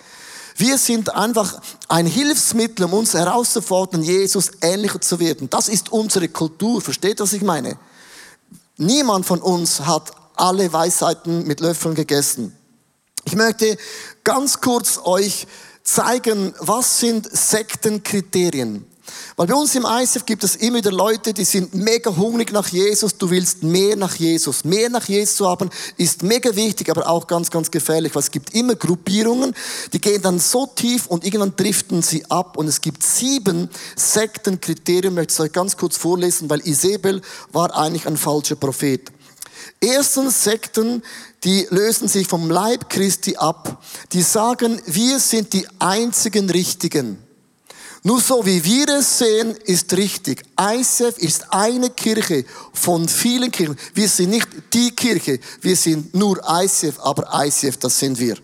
Wir 0.56 0.78
sind 0.78 1.14
einfach 1.14 1.60
ein 1.88 2.06
Hilfsmittel, 2.06 2.84
um 2.84 2.92
uns 2.94 3.14
herauszufordern, 3.14 4.02
Jesus 4.02 4.52
ähnlicher 4.60 5.00
zu 5.00 5.18
werden. 5.18 5.50
Das 5.50 5.68
ist 5.68 5.90
unsere 5.90 6.28
Kultur. 6.28 6.80
Versteht, 6.80 7.20
was 7.20 7.32
ich 7.32 7.42
meine? 7.42 7.76
Niemand 8.76 9.26
von 9.26 9.40
uns 9.40 9.80
hat 9.80 10.12
alle 10.36 10.72
Weisheiten 10.72 11.46
mit 11.46 11.60
Löffeln 11.60 11.94
gegessen. 11.94 12.56
Ich 13.24 13.34
möchte 13.34 13.76
ganz 14.22 14.60
kurz 14.60 15.00
euch 15.02 15.46
zeigen, 15.82 16.54
was 16.58 17.00
sind 17.00 17.28
Sektenkriterien. 17.30 18.84
Weil 19.36 19.48
bei 19.48 19.54
uns 19.54 19.74
im 19.74 19.84
ISF 19.84 20.24
gibt 20.24 20.44
es 20.44 20.56
immer 20.56 20.78
wieder 20.78 20.92
Leute, 20.92 21.34
die 21.34 21.44
sind 21.44 21.74
mega 21.74 22.14
hungrig 22.16 22.52
nach 22.52 22.68
Jesus. 22.68 23.16
Du 23.18 23.30
willst 23.30 23.62
mehr 23.62 23.96
nach 23.96 24.14
Jesus. 24.14 24.64
Mehr 24.64 24.88
nach 24.88 25.08
Jesus 25.08 25.36
zu 25.36 25.48
haben 25.48 25.70
ist 25.96 26.22
mega 26.22 26.54
wichtig, 26.54 26.88
aber 26.90 27.08
auch 27.08 27.26
ganz, 27.26 27.50
ganz 27.50 27.70
gefährlich. 27.70 28.14
Weil 28.14 28.22
es 28.22 28.30
gibt 28.30 28.54
immer 28.54 28.74
Gruppierungen, 28.74 29.54
die 29.92 30.00
gehen 30.00 30.22
dann 30.22 30.38
so 30.38 30.66
tief 30.66 31.06
und 31.06 31.24
irgendwann 31.24 31.56
driften 31.56 32.02
sie 32.02 32.24
ab. 32.30 32.56
Und 32.56 32.68
es 32.68 32.80
gibt 32.80 33.02
sieben 33.02 33.68
Sektenkriterien. 33.96 35.12
Ich 35.12 35.16
möchte 35.16 35.32
es 35.32 35.40
euch 35.40 35.52
ganz 35.52 35.76
kurz 35.76 35.96
vorlesen, 35.96 36.48
weil 36.48 36.60
Isabel 36.66 37.20
war 37.52 37.76
eigentlich 37.76 38.06
ein 38.06 38.16
falscher 38.16 38.56
Prophet. 38.56 39.10
Erstens 39.80 40.44
Sekten, 40.44 41.02
die 41.42 41.66
lösen 41.70 42.08
sich 42.08 42.26
vom 42.26 42.50
Leib 42.50 42.88
Christi 42.88 43.36
ab. 43.36 43.82
Die 44.12 44.22
sagen, 44.22 44.80
wir 44.86 45.18
sind 45.18 45.52
die 45.52 45.66
einzigen 45.78 46.48
Richtigen. 46.48 47.23
Nur 48.06 48.20
so 48.20 48.44
wie 48.44 48.62
wir 48.62 48.86
es 48.90 49.18
sehen, 49.18 49.56
ist 49.64 49.90
richtig. 49.96 50.44
ICF 50.60 51.16
ist 51.16 51.46
eine 51.50 51.88
Kirche 51.88 52.44
von 52.74 53.08
vielen 53.08 53.50
Kirchen. 53.50 53.78
Wir 53.94 54.08
sind 54.10 54.28
nicht 54.28 54.46
die 54.74 54.90
Kirche, 54.90 55.40
wir 55.62 55.74
sind 55.74 56.14
nur 56.14 56.38
ICF, 56.46 57.00
aber 57.00 57.30
ICF, 57.32 57.78
das 57.78 57.98
sind 57.98 58.18
wir. 58.18 58.36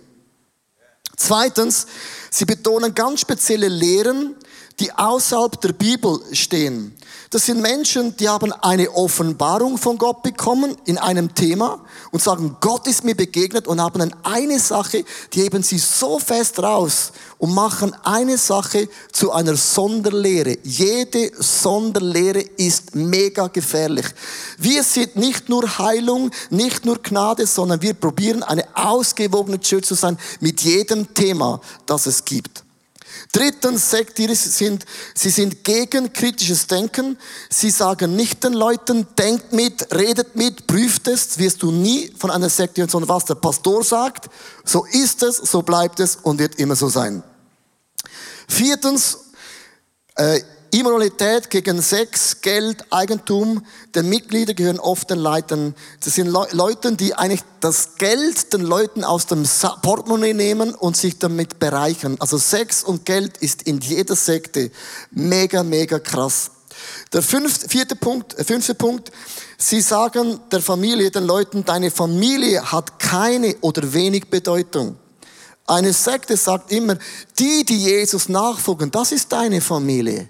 Zweitens, 1.15 1.87
sie 2.31 2.47
betonen 2.47 2.95
ganz 2.95 3.21
spezielle 3.21 3.69
Lehren, 3.69 4.35
die 4.79 4.91
außerhalb 4.91 5.61
der 5.61 5.75
Bibel 5.75 6.19
stehen. 6.33 6.97
Das 7.29 7.45
sind 7.45 7.61
Menschen, 7.61 8.17
die 8.17 8.29
haben 8.29 8.53
eine 8.53 8.91
Offenbarung 8.91 9.77
von 9.77 9.99
Gott 9.99 10.23
bekommen 10.23 10.75
in 10.87 10.97
einem 10.97 11.35
Thema 11.35 11.85
und 12.11 12.23
sagen, 12.23 12.57
Gott 12.61 12.87
ist 12.87 13.05
mir 13.05 13.15
begegnet 13.15 13.69
und 13.69 13.81
haben 13.81 13.99
dann 13.99 14.17
eine 14.23 14.59
Sache, 14.59 15.05
die 15.35 15.43
heben 15.43 15.63
sie 15.63 15.79
so 15.79 16.19
fest 16.19 16.59
raus 16.61 17.13
und 17.41 17.55
machen 17.55 17.97
eine 18.05 18.37
Sache 18.37 18.89
zu 19.13 19.33
einer 19.33 19.57
Sonderlehre. 19.57 20.59
Jede 20.63 21.33
Sonderlehre 21.39 22.41
ist 22.41 22.95
mega 22.95 23.49
gefährlich. 23.49 24.07
Wir 24.59 24.85
sind 24.85 25.17
nicht 25.17 25.49
nur 25.49 25.79
Heilung, 25.79 26.31
nicht 26.51 26.85
nur 26.85 27.03
Gnade, 27.03 27.47
sondern 27.47 27.81
wir 27.81 27.95
probieren 27.95 28.43
eine 28.43 28.65
ausgewogene 28.75 29.59
Church 29.59 29.87
zu 29.87 29.95
sein 29.95 30.19
mit 30.41 30.61
jedem 30.61 31.13
Thema, 31.15 31.63
das 31.87 32.05
es 32.05 32.23
gibt. 32.27 32.63
Drittens, 33.33 33.91
Sektiere 33.91 34.35
sind, 34.35 34.85
sie 35.15 35.31
sind 35.31 35.65
gegen 35.65 36.13
kritisches 36.13 36.67
Denken. 36.67 37.17
Sie 37.49 37.71
sagen 37.71 38.17
nicht 38.17 38.45
den 38.45 38.53
Leuten, 38.53 39.07
denkt 39.17 39.53
mit, 39.53 39.95
redet 39.95 40.37
mit, 40.37 40.67
prüft 40.67 41.09
es, 41.09 41.39
wirst 41.39 41.63
du 41.63 41.71
nie 41.71 42.13
von 42.19 42.31
einer 42.31 42.51
Sekte, 42.51 42.87
sondern 42.89 43.09
was 43.09 43.25
der 43.25 43.37
Pastor 43.37 43.83
sagt, 43.85 44.29
so 44.65 44.85
ist 44.85 45.23
es, 45.23 45.37
so 45.37 45.63
bleibt 45.63 46.01
es 46.01 46.17
und 46.17 46.39
wird 46.39 46.57
immer 46.57 46.77
so 46.77 46.89
sein. 46.89 47.23
Viertens, 48.51 49.19
äh, 50.17 50.41
Immoralität 50.73 51.51
gegen 51.51 51.81
Sex, 51.83 52.41
Geld, 52.43 52.85
Eigentum 52.93 53.65
der 53.95 54.03
Mitglieder 54.03 54.55
gehören 54.55 54.79
oft 54.79 55.11
den 55.11 55.19
Leitern. 55.19 55.75
Das 56.05 56.15
sind 56.15 56.29
Le 56.29 56.47
Leute, 56.53 56.95
die 56.95 57.15
eigentlich 57.15 57.43
das 57.61 57.97
Geld 57.97 58.53
den 58.53 58.63
Leuten 58.63 59.03
aus 59.03 59.27
dem 59.27 59.45
Portemonnaie 59.83 60.35
nehmen 60.35 60.75
und 60.75 60.97
sich 60.97 61.19
damit 61.19 61.59
bereichern. 61.59 62.17
Also 62.21 62.39
Sex 62.39 62.85
und 62.85 63.05
Geld 63.05 63.39
ist 63.39 63.63
in 63.63 63.81
jeder 63.81 64.15
Sekte 64.15 64.71
mega, 65.11 65.63
mega 65.63 65.99
krass. 65.99 66.51
Der 67.13 67.23
fünfte, 67.23 67.69
vierte 67.69 67.97
Punkt, 67.97 68.39
äh, 68.39 68.45
fünfte 68.45 68.75
Punkt. 68.75 69.11
Sie 69.59 69.81
sagen 69.81 70.41
der 70.53 70.61
Familie, 70.61 71.11
den 71.11 71.25
Leuten, 71.25 71.65
deine 71.65 71.91
Familie 71.91 72.71
hat 72.71 72.99
keine 72.99 73.57
oder 73.61 73.93
wenig 73.93 74.29
Bedeutung. 74.29 74.97
Eine 75.71 75.93
Sekte 75.93 76.37
sagt 76.37 76.73
immer, 76.73 76.97
die, 77.39 77.65
die 77.65 77.79
Jesus 77.79 78.29
nachfolgen, 78.29 78.91
das 78.91 79.13
ist 79.13 79.31
deine 79.31 79.61
Familie. 79.61 80.29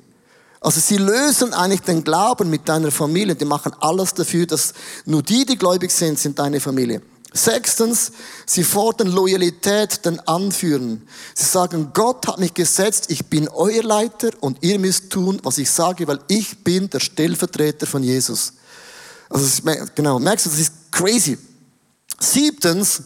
Also 0.60 0.80
sie 0.80 0.98
lösen 0.98 1.54
eigentlich 1.54 1.80
den 1.80 2.04
Glauben 2.04 2.50
mit 2.50 2.68
deiner 2.68 2.90
Familie. 2.90 3.34
Die 3.34 3.46
machen 3.46 3.72
alles 3.80 4.12
dafür, 4.12 4.44
dass 4.44 4.74
nur 5.06 5.22
die, 5.22 5.46
die 5.46 5.56
gläubig 5.56 5.92
sind, 5.92 6.18
sind 6.18 6.38
deine 6.38 6.60
Familie. 6.60 7.00
Sechstens, 7.32 8.12
sie 8.44 8.64
fordern 8.64 9.08
Loyalität 9.08 10.04
den 10.04 10.20
Anführern. 10.20 11.08
Sie 11.34 11.46
sagen, 11.46 11.92
Gott 11.94 12.26
hat 12.26 12.38
mich 12.38 12.52
gesetzt, 12.52 13.06
ich 13.08 13.24
bin 13.24 13.48
euer 13.48 13.82
Leiter 13.82 14.28
und 14.40 14.58
ihr 14.60 14.78
müsst 14.78 15.08
tun, 15.08 15.40
was 15.42 15.56
ich 15.56 15.70
sage, 15.70 16.06
weil 16.06 16.20
ich 16.28 16.62
bin 16.62 16.90
der 16.90 17.00
Stellvertreter 17.00 17.86
von 17.86 18.02
Jesus. 18.02 18.52
Also 19.30 19.62
genau, 19.94 20.18
merkst 20.18 20.44
du, 20.44 20.50
das 20.50 20.58
ist 20.58 20.72
crazy. 20.90 21.38
Siebtens, 22.18 23.04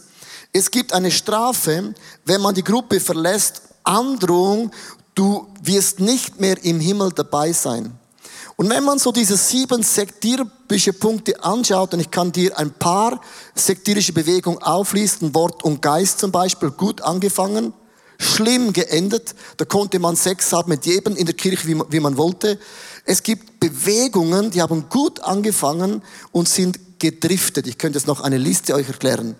es 0.57 0.71
gibt 0.71 0.93
eine 0.93 1.11
Strafe, 1.11 1.93
wenn 2.23 2.39
man 2.39 2.55
die 2.55 2.63
Gruppe 2.63 3.01
verlässt, 3.01 3.61
Androhung 3.83 4.71
du 5.13 5.47
wirst 5.61 5.99
nicht 5.99 6.39
mehr 6.39 6.63
im 6.63 6.79
Himmel 6.79 7.11
dabei 7.11 7.51
sein. 7.51 7.91
Und 8.55 8.69
wenn 8.69 8.85
man 8.85 8.97
so 8.97 9.11
diese 9.11 9.35
sieben 9.35 9.83
sektierische 9.83 10.93
Punkte 10.93 11.43
anschaut, 11.43 11.93
und 11.93 11.99
ich 11.99 12.09
kann 12.09 12.31
dir 12.31 12.57
ein 12.57 12.71
paar 12.71 13.19
sektierische 13.53 14.13
Bewegungen 14.13 14.63
auflisten, 14.63 15.35
Wort 15.35 15.61
und 15.65 15.81
Geist 15.81 16.19
zum 16.19 16.31
Beispiel, 16.31 16.71
gut 16.71 17.01
angefangen, 17.01 17.73
schlimm 18.17 18.71
geendet, 18.71 19.35
da 19.57 19.65
konnte 19.65 19.99
man 19.99 20.15
Sex 20.15 20.53
haben 20.53 20.69
mit 20.69 20.85
jedem 20.85 21.17
in 21.17 21.25
der 21.25 21.35
Kirche, 21.35 21.67
wie 21.67 21.75
man, 21.75 21.91
wie 21.91 21.99
man 21.99 22.15
wollte. 22.15 22.57
Es 23.03 23.23
gibt 23.23 23.59
Bewegungen, 23.59 24.51
die 24.51 24.61
haben 24.61 24.87
gut 24.87 25.19
angefangen 25.19 26.01
und 26.31 26.47
sind 26.47 26.79
gedriftet. 26.99 27.67
Ich 27.67 27.77
könnte 27.77 27.99
jetzt 27.99 28.07
noch 28.07 28.21
eine 28.21 28.37
Liste 28.37 28.73
euch 28.73 28.87
erklären. 28.87 29.35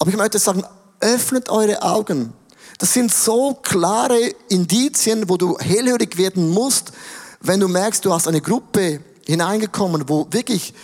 Aber 0.00 0.10
ich 0.10 0.16
möchte 0.16 0.40
sagen, 0.40 0.64
öffnet 0.98 1.48
eure 1.50 1.82
Augen. 1.82 2.32
Das 2.78 2.92
sind 2.94 3.12
so 3.12 3.54
klare 3.62 4.18
Indizien, 4.48 5.28
wo 5.28 5.36
du 5.36 5.58
hellhörig 5.58 6.16
werden 6.16 6.50
musst, 6.50 6.92
wenn 7.40 7.60
du 7.60 7.68
merkst, 7.68 8.04
du 8.04 8.12
hast 8.12 8.26
eine 8.26 8.40
Gruppe 8.40 9.00
hineingekommen, 9.26 10.08
wo 10.08 10.26
wirklich 10.30 10.74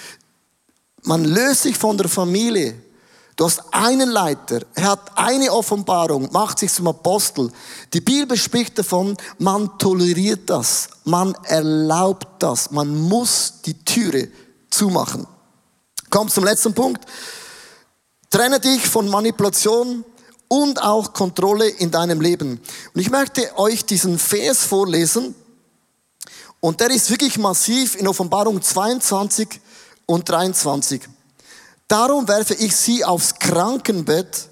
man 1.02 1.24
löst 1.24 1.62
sich 1.62 1.78
von 1.78 1.96
der 1.96 2.08
Familie. 2.08 2.74
Du 3.36 3.44
hast 3.44 3.62
einen 3.70 4.08
Leiter, 4.08 4.60
er 4.74 4.90
hat 4.92 5.12
eine 5.14 5.52
Offenbarung, 5.52 6.30
macht 6.32 6.58
sich 6.58 6.72
zum 6.72 6.88
Apostel. 6.88 7.50
Die 7.92 8.00
Bibel 8.00 8.36
spricht 8.36 8.78
davon, 8.78 9.16
man 9.38 9.78
toleriert 9.78 10.48
das, 10.48 10.88
man 11.04 11.34
erlaubt 11.44 12.42
das, 12.42 12.70
man 12.70 12.94
muss 12.94 13.54
die 13.64 13.74
Türe 13.84 14.28
zumachen. 14.70 15.26
Komm 16.08 16.28
zum 16.28 16.44
letzten 16.44 16.72
Punkt. 16.72 17.04
Trenne 18.30 18.60
dich 18.60 18.86
von 18.86 19.08
Manipulation, 19.08 20.04
und 20.48 20.82
auch 20.82 21.12
Kontrolle 21.12 21.68
in 21.68 21.90
deinem 21.90 22.20
Leben. 22.20 22.60
Und 22.94 23.00
ich 23.00 23.10
möchte 23.10 23.56
euch 23.58 23.84
diesen 23.84 24.18
Vers 24.18 24.64
vorlesen. 24.64 25.34
Und 26.60 26.80
der 26.80 26.90
ist 26.90 27.10
wirklich 27.10 27.38
massiv 27.38 27.96
in 27.96 28.08
Offenbarung 28.08 28.62
22 28.62 29.60
und 30.06 30.28
23. 30.28 31.02
Darum 31.88 32.26
werfe 32.26 32.54
ich 32.54 32.74
sie 32.74 33.04
aufs 33.04 33.38
Krankenbett 33.38 34.48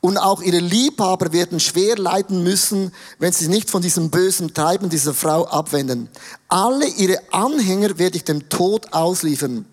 und 0.00 0.18
auch 0.18 0.42
ihre 0.42 0.58
Liebhaber 0.58 1.32
werden 1.32 1.58
schwer 1.58 1.96
leiden 1.96 2.44
müssen, 2.44 2.92
wenn 3.18 3.32
sie 3.32 3.48
nicht 3.48 3.70
von 3.70 3.82
diesem 3.82 4.10
bösen 4.10 4.54
Treiben 4.54 4.88
dieser 4.88 5.14
Frau 5.14 5.46
abwenden. 5.46 6.08
Alle 6.48 6.86
ihre 6.86 7.20
Anhänger 7.32 7.98
werde 7.98 8.16
ich 8.16 8.24
dem 8.24 8.48
Tod 8.48 8.92
ausliefern. 8.92 9.64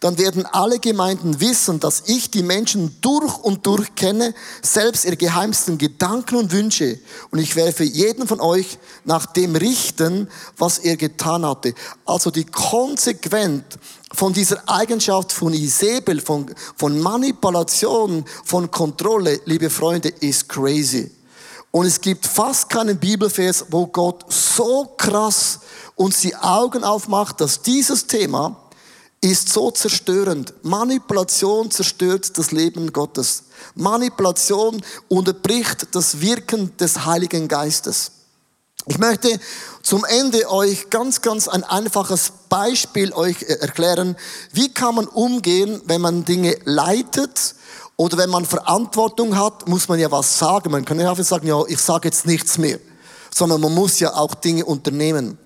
Dann 0.00 0.18
werden 0.18 0.46
alle 0.46 0.78
Gemeinden 0.78 1.40
wissen, 1.40 1.80
dass 1.80 2.04
ich 2.06 2.30
die 2.30 2.42
Menschen 2.42 2.96
durch 3.00 3.38
und 3.38 3.66
durch 3.66 3.94
kenne, 3.94 4.34
selbst 4.62 5.04
ihre 5.04 5.16
geheimsten 5.16 5.78
Gedanken 5.78 6.36
und 6.36 6.52
Wünsche. 6.52 6.98
Und 7.30 7.38
ich 7.38 7.56
werde 7.56 7.72
für 7.72 7.84
jeden 7.84 8.26
von 8.26 8.40
euch 8.40 8.78
nach 9.04 9.26
dem 9.26 9.54
richten, 9.54 10.28
was 10.58 10.78
er 10.78 10.96
getan 10.96 11.46
hatte. 11.46 11.74
Also 12.04 12.30
die 12.30 12.44
konsequent 12.44 13.64
von 14.12 14.32
dieser 14.32 14.68
Eigenschaft 14.68 15.32
von 15.32 15.52
Isabel, 15.52 16.20
von, 16.20 16.52
von 16.76 17.00
Manipulation, 17.00 18.24
von 18.44 18.70
Kontrolle, 18.70 19.40
liebe 19.44 19.70
Freunde, 19.70 20.08
ist 20.08 20.48
crazy. 20.48 21.10
Und 21.70 21.86
es 21.86 22.00
gibt 22.00 22.26
fast 22.26 22.68
keinen 22.68 22.98
Bibelvers, 22.98 23.64
wo 23.70 23.86
Gott 23.86 24.30
so 24.30 24.94
krass 24.98 25.60
uns 25.96 26.20
die 26.20 26.36
Augen 26.36 26.84
aufmacht, 26.84 27.40
dass 27.40 27.62
dieses 27.62 28.06
Thema 28.06 28.61
ist 29.22 29.50
so 29.52 29.70
zerstörend. 29.70 30.52
Manipulation 30.62 31.70
zerstört 31.70 32.36
das 32.36 32.50
Leben 32.50 32.92
Gottes. 32.92 33.44
Manipulation 33.76 34.82
unterbricht 35.08 35.94
das 35.94 36.20
Wirken 36.20 36.76
des 36.76 37.06
Heiligen 37.06 37.48
Geistes. 37.48 38.10
Ich 38.88 38.98
möchte 38.98 39.38
zum 39.82 40.04
Ende 40.04 40.50
euch 40.50 40.90
ganz, 40.90 41.20
ganz 41.20 41.46
ein 41.46 41.62
einfaches 41.62 42.32
Beispiel 42.48 43.12
euch 43.12 43.42
erklären. 43.44 44.16
Wie 44.52 44.74
kann 44.74 44.96
man 44.96 45.06
umgehen, 45.06 45.80
wenn 45.86 46.00
man 46.00 46.24
Dinge 46.24 46.56
leitet 46.64 47.54
oder 47.96 48.18
wenn 48.18 48.30
man 48.30 48.44
Verantwortung 48.44 49.38
hat, 49.38 49.68
muss 49.68 49.86
man 49.86 50.00
ja 50.00 50.10
was 50.10 50.36
sagen. 50.36 50.72
Man 50.72 50.84
kann 50.84 50.98
ja 50.98 51.10
einfach 51.10 51.22
sagen, 51.22 51.46
ja, 51.46 51.62
ich 51.68 51.80
sage 51.80 52.08
jetzt 52.08 52.26
nichts 52.26 52.58
mehr, 52.58 52.80
sondern 53.32 53.60
man 53.60 53.72
muss 53.72 54.00
ja 54.00 54.14
auch 54.14 54.34
Dinge 54.34 54.64
unternehmen. 54.64 55.38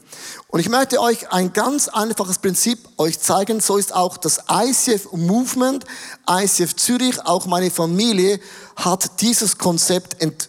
Und 0.48 0.60
ich 0.60 0.68
möchte 0.68 1.00
euch 1.00 1.32
ein 1.32 1.52
ganz 1.52 1.88
einfaches 1.88 2.38
Prinzip 2.38 2.78
euch 2.98 3.18
zeigen. 3.18 3.60
So 3.60 3.76
ist 3.76 3.94
auch 3.94 4.16
das 4.16 4.42
ICF 4.50 5.12
Movement, 5.12 5.84
ICF 6.28 6.76
Zürich, 6.76 7.20
auch 7.26 7.46
meine 7.46 7.70
Familie 7.70 8.40
hat 8.76 9.20
dieses 9.20 9.58
Konzept 9.58 10.22
ent 10.22 10.48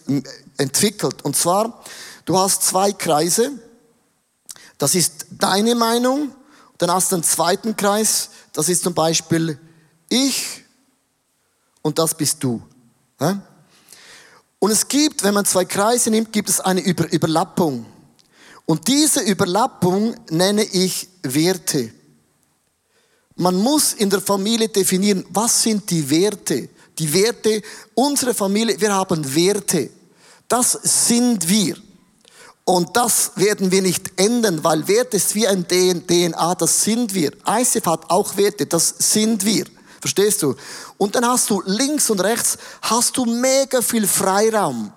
entwickelt. 0.56 1.24
Und 1.24 1.36
zwar, 1.36 1.82
du 2.24 2.38
hast 2.38 2.64
zwei 2.64 2.92
Kreise. 2.92 3.52
Das 4.76 4.94
ist 4.94 5.26
deine 5.30 5.74
Meinung. 5.74 6.32
Dann 6.78 6.90
hast 6.92 7.10
du 7.10 7.16
einen 7.16 7.24
zweiten 7.24 7.76
Kreis. 7.76 8.30
Das 8.52 8.68
ist 8.68 8.84
zum 8.84 8.94
Beispiel 8.94 9.58
ich 10.08 10.64
und 11.82 11.98
das 11.98 12.14
bist 12.14 12.42
du. 12.42 12.62
Und 14.58 14.70
es 14.70 14.88
gibt, 14.88 15.22
wenn 15.22 15.34
man 15.34 15.44
zwei 15.44 15.64
Kreise 15.64 16.10
nimmt, 16.10 16.32
gibt 16.32 16.48
es 16.48 16.60
eine 16.60 16.80
Überlappung. 16.80 17.86
Und 18.68 18.86
diese 18.86 19.20
Überlappung 19.20 20.14
nenne 20.28 20.62
ich 20.62 21.08
Werte. 21.22 21.90
Man 23.36 23.56
muss 23.56 23.94
in 23.94 24.10
der 24.10 24.20
Familie 24.20 24.68
definieren, 24.68 25.24
was 25.30 25.62
sind 25.62 25.88
die 25.88 26.10
Werte? 26.10 26.68
Die 26.98 27.10
Werte 27.14 27.62
unserer 27.94 28.34
Familie, 28.34 28.78
wir 28.78 28.94
haben 28.94 29.34
Werte. 29.34 29.88
Das 30.48 30.72
sind 30.82 31.48
wir. 31.48 31.78
Und 32.66 32.94
das 32.94 33.32
werden 33.36 33.70
wir 33.70 33.80
nicht 33.80 34.20
ändern, 34.20 34.62
weil 34.62 34.86
Werte 34.86 35.16
ist 35.16 35.34
wie 35.34 35.48
ein 35.48 35.66
DNA, 35.66 36.54
das 36.56 36.82
sind 36.82 37.14
wir. 37.14 37.32
ICF 37.48 37.86
hat 37.86 38.10
auch 38.10 38.36
Werte, 38.36 38.66
das 38.66 38.94
sind 38.98 39.46
wir. 39.46 39.64
Verstehst 39.98 40.42
du? 40.42 40.54
Und 40.98 41.14
dann 41.14 41.26
hast 41.26 41.48
du 41.48 41.62
links 41.64 42.10
und 42.10 42.20
rechts, 42.20 42.58
hast 42.82 43.16
du 43.16 43.24
mega 43.24 43.80
viel 43.80 44.06
Freiraum. 44.06 44.92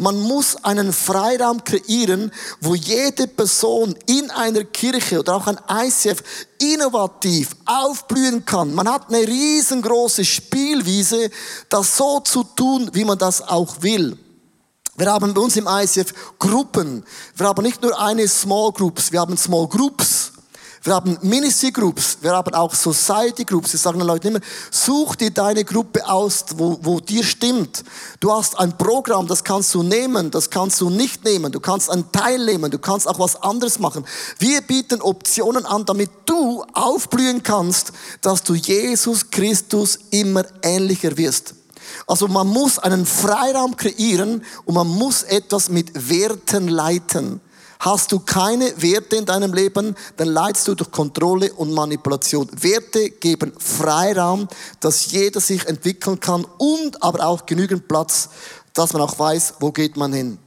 Man 0.00 0.20
muss 0.20 0.54
einen 0.62 0.92
Freiraum 0.92 1.64
kreieren, 1.64 2.30
wo 2.60 2.76
jede 2.76 3.26
Person 3.26 3.96
in 4.06 4.30
einer 4.30 4.62
Kirche 4.62 5.18
oder 5.18 5.34
auch 5.34 5.48
ein 5.48 5.58
ICF 5.68 6.22
innovativ 6.60 7.56
aufblühen 7.64 8.44
kann. 8.44 8.72
Man 8.74 8.88
hat 8.88 9.08
eine 9.08 9.26
riesengroße 9.26 10.24
Spielwiese, 10.24 11.30
das 11.68 11.96
so 11.96 12.20
zu 12.20 12.44
tun, 12.44 12.88
wie 12.92 13.04
man 13.04 13.18
das 13.18 13.42
auch 13.42 13.82
will. 13.82 14.16
Wir 14.96 15.10
haben 15.12 15.34
bei 15.34 15.40
uns 15.40 15.56
im 15.56 15.66
ICF 15.68 16.14
Gruppen. 16.38 17.04
Wir 17.34 17.48
haben 17.48 17.64
nicht 17.64 17.82
nur 17.82 18.00
eine 18.00 18.28
Small 18.28 18.70
Groups, 18.70 19.10
wir 19.10 19.18
haben 19.18 19.36
Small 19.36 19.66
Groups. 19.66 20.27
Wir 20.82 20.94
haben 20.94 21.18
Ministry 21.22 21.72
Groups, 21.72 22.18
wir 22.20 22.32
haben 22.32 22.54
auch 22.54 22.74
Society 22.74 23.44
Groups. 23.44 23.72
Wir 23.72 23.80
sagen 23.80 23.98
den 23.98 24.06
Leuten 24.06 24.28
immer, 24.28 24.40
such 24.70 25.16
dir 25.16 25.30
deine 25.30 25.64
Gruppe 25.64 26.08
aus, 26.08 26.44
wo, 26.56 26.78
wo 26.82 27.00
dir 27.00 27.24
stimmt. 27.24 27.84
Du 28.20 28.32
hast 28.32 28.58
ein 28.58 28.76
Programm, 28.78 29.26
das 29.26 29.42
kannst 29.42 29.74
du 29.74 29.82
nehmen, 29.82 30.30
das 30.30 30.50
kannst 30.50 30.80
du 30.80 30.88
nicht 30.88 31.24
nehmen. 31.24 31.50
Du 31.50 31.60
kannst 31.60 31.90
einen 31.90 32.10
Teil 32.12 32.44
nehmen, 32.44 32.70
du 32.70 32.78
kannst 32.78 33.08
auch 33.08 33.18
was 33.18 33.42
anderes 33.42 33.78
machen. 33.78 34.04
Wir 34.38 34.60
bieten 34.60 35.02
Optionen 35.02 35.66
an, 35.66 35.84
damit 35.84 36.10
du 36.26 36.64
aufblühen 36.72 37.42
kannst, 37.42 37.92
dass 38.20 38.42
du 38.44 38.54
Jesus 38.54 39.30
Christus 39.30 39.98
immer 40.10 40.44
ähnlicher 40.62 41.16
wirst. 41.16 41.54
Also 42.06 42.28
man 42.28 42.46
muss 42.46 42.78
einen 42.78 43.04
Freiraum 43.04 43.76
kreieren 43.76 44.44
und 44.64 44.74
man 44.74 44.86
muss 44.86 45.24
etwas 45.24 45.68
mit 45.68 46.08
Werten 46.08 46.68
leiten. 46.68 47.40
Hast 47.80 48.10
du 48.10 48.18
keine 48.18 48.72
Werte 48.82 49.16
in 49.16 49.24
deinem 49.24 49.52
Leben, 49.52 49.94
dann 50.16 50.28
leidest 50.28 50.66
du 50.66 50.74
durch 50.74 50.90
Kontrolle 50.90 51.52
und 51.52 51.72
Manipulation. 51.72 52.48
Werte 52.52 53.10
geben 53.10 53.52
Freiraum, 53.58 54.48
dass 54.80 55.12
jeder 55.12 55.40
sich 55.40 55.66
entwickeln 55.66 56.18
kann 56.18 56.44
und 56.58 57.02
aber 57.02 57.24
auch 57.24 57.46
genügend 57.46 57.86
Platz, 57.86 58.30
dass 58.74 58.92
man 58.92 59.02
auch 59.02 59.18
weiß, 59.18 59.54
wo 59.60 59.70
geht 59.70 59.96
man 59.96 60.12
hin. 60.12 60.38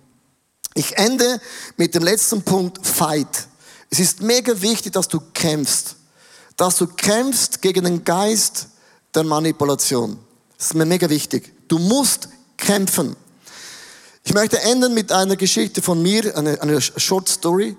Ich 0.74 0.98
ende 0.98 1.40
mit 1.78 1.96
dem 1.96 2.04
letzten 2.04 2.42
Punkt, 2.42 2.86
Fight. 2.86 3.48
Es 3.90 4.00
ist 4.00 4.22
mega 4.22 4.60
wichtig, 4.62 4.94
dass 4.94 5.08
du 5.08 5.20
kämpfst. 5.34 5.96
Dass 6.56 6.78
du 6.78 6.88
kämpfst 6.88 7.62
gegen 7.62 7.84
den 7.84 8.04
Geist 8.04 8.68
der 9.14 9.24
Manipulation. 9.24 10.18
Das 10.58 10.68
ist 10.68 10.74
mir 10.76 10.86
mega 10.86 11.10
wichtig. 11.10 11.54
Du 11.68 11.78
musst 11.78 12.30
kämpfen. 12.58 13.16
Ich 14.24 14.34
möchte 14.34 14.62
enden 14.62 14.94
mit 14.94 15.12
einer 15.12 15.36
Geschichte 15.36 15.82
von 15.82 16.02
mir, 16.02 16.38
eine, 16.38 16.62
eine 16.62 16.80
Short 16.80 17.28
Story. 17.28 17.76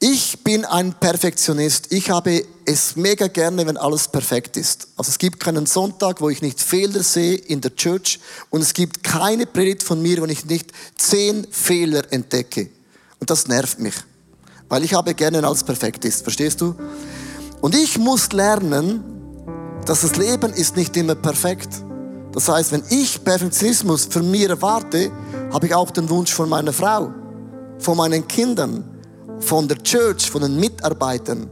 Ich 0.00 0.42
bin 0.42 0.64
ein 0.64 0.94
Perfektionist. 0.94 1.92
Ich 1.92 2.10
habe 2.10 2.44
es 2.64 2.96
mega 2.96 3.28
gerne, 3.28 3.66
wenn 3.66 3.76
alles 3.76 4.08
perfekt 4.08 4.56
ist. 4.56 4.88
Also 4.96 5.10
es 5.10 5.18
gibt 5.18 5.38
keinen 5.38 5.66
Sonntag, 5.66 6.20
wo 6.20 6.28
ich 6.28 6.42
nicht 6.42 6.60
Fehler 6.60 7.02
sehe 7.02 7.36
in 7.36 7.60
der 7.60 7.76
Church 7.76 8.18
und 8.48 8.62
es 8.62 8.74
gibt 8.74 9.04
keine 9.04 9.46
Predigt 9.46 9.82
von 9.82 10.02
mir, 10.02 10.20
wo 10.20 10.24
ich 10.24 10.44
nicht 10.46 10.72
zehn 10.96 11.46
Fehler 11.50 12.02
entdecke. 12.12 12.70
Und 13.20 13.30
das 13.30 13.46
nervt 13.46 13.78
mich, 13.78 13.94
weil 14.68 14.82
ich 14.84 14.94
habe 14.94 15.14
gerne, 15.14 15.38
wenn 15.38 15.44
alles 15.44 15.62
perfekt 15.62 16.04
ist. 16.04 16.22
Verstehst 16.22 16.60
du? 16.60 16.74
Und 17.60 17.74
ich 17.74 17.98
muss 17.98 18.32
lernen, 18.32 19.04
dass 19.86 20.00
das 20.00 20.16
Leben 20.16 20.52
ist 20.52 20.76
nicht 20.76 20.96
immer 20.96 21.14
perfekt. 21.14 21.68
Das 22.32 22.48
heißt, 22.48 22.72
wenn 22.72 22.82
ich 22.88 23.22
Perfektionismus 23.22 24.06
von 24.06 24.30
mir 24.30 24.50
erwarte, 24.50 25.10
habe 25.52 25.66
ich 25.66 25.74
auch 25.74 25.90
den 25.90 26.08
Wunsch 26.08 26.32
von 26.32 26.48
meiner 26.48 26.72
Frau, 26.72 27.12
von 27.78 27.96
meinen 27.96 28.26
Kindern, 28.26 28.84
von 29.40 29.68
der 29.68 29.82
Church, 29.82 30.30
von 30.30 30.42
den 30.42 30.58
Mitarbeitern. 30.58 31.48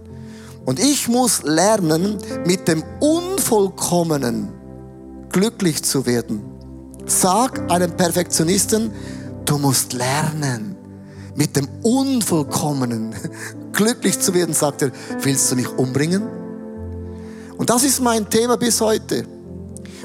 Und 0.64 0.78
ich 0.78 1.08
muss 1.08 1.42
lernen, 1.42 2.18
mit 2.46 2.68
dem 2.68 2.82
Unvollkommenen 3.00 4.52
glücklich 5.30 5.82
zu 5.82 6.04
werden. 6.06 6.42
Sag 7.06 7.70
einem 7.70 7.90
Perfektionisten, 7.92 8.92
du 9.44 9.58
musst 9.58 9.94
lernen, 9.94 10.76
mit 11.34 11.56
dem 11.56 11.68
Unvollkommenen 11.82 13.14
glücklich 13.72 14.20
zu 14.20 14.34
werden, 14.34 14.54
sagt 14.54 14.82
er, 14.82 14.92
willst 15.22 15.50
du 15.50 15.56
mich 15.56 15.68
umbringen? 15.78 16.22
Und 17.56 17.70
das 17.70 17.82
ist 17.84 18.00
mein 18.00 18.28
Thema 18.28 18.56
bis 18.56 18.80
heute. 18.80 19.24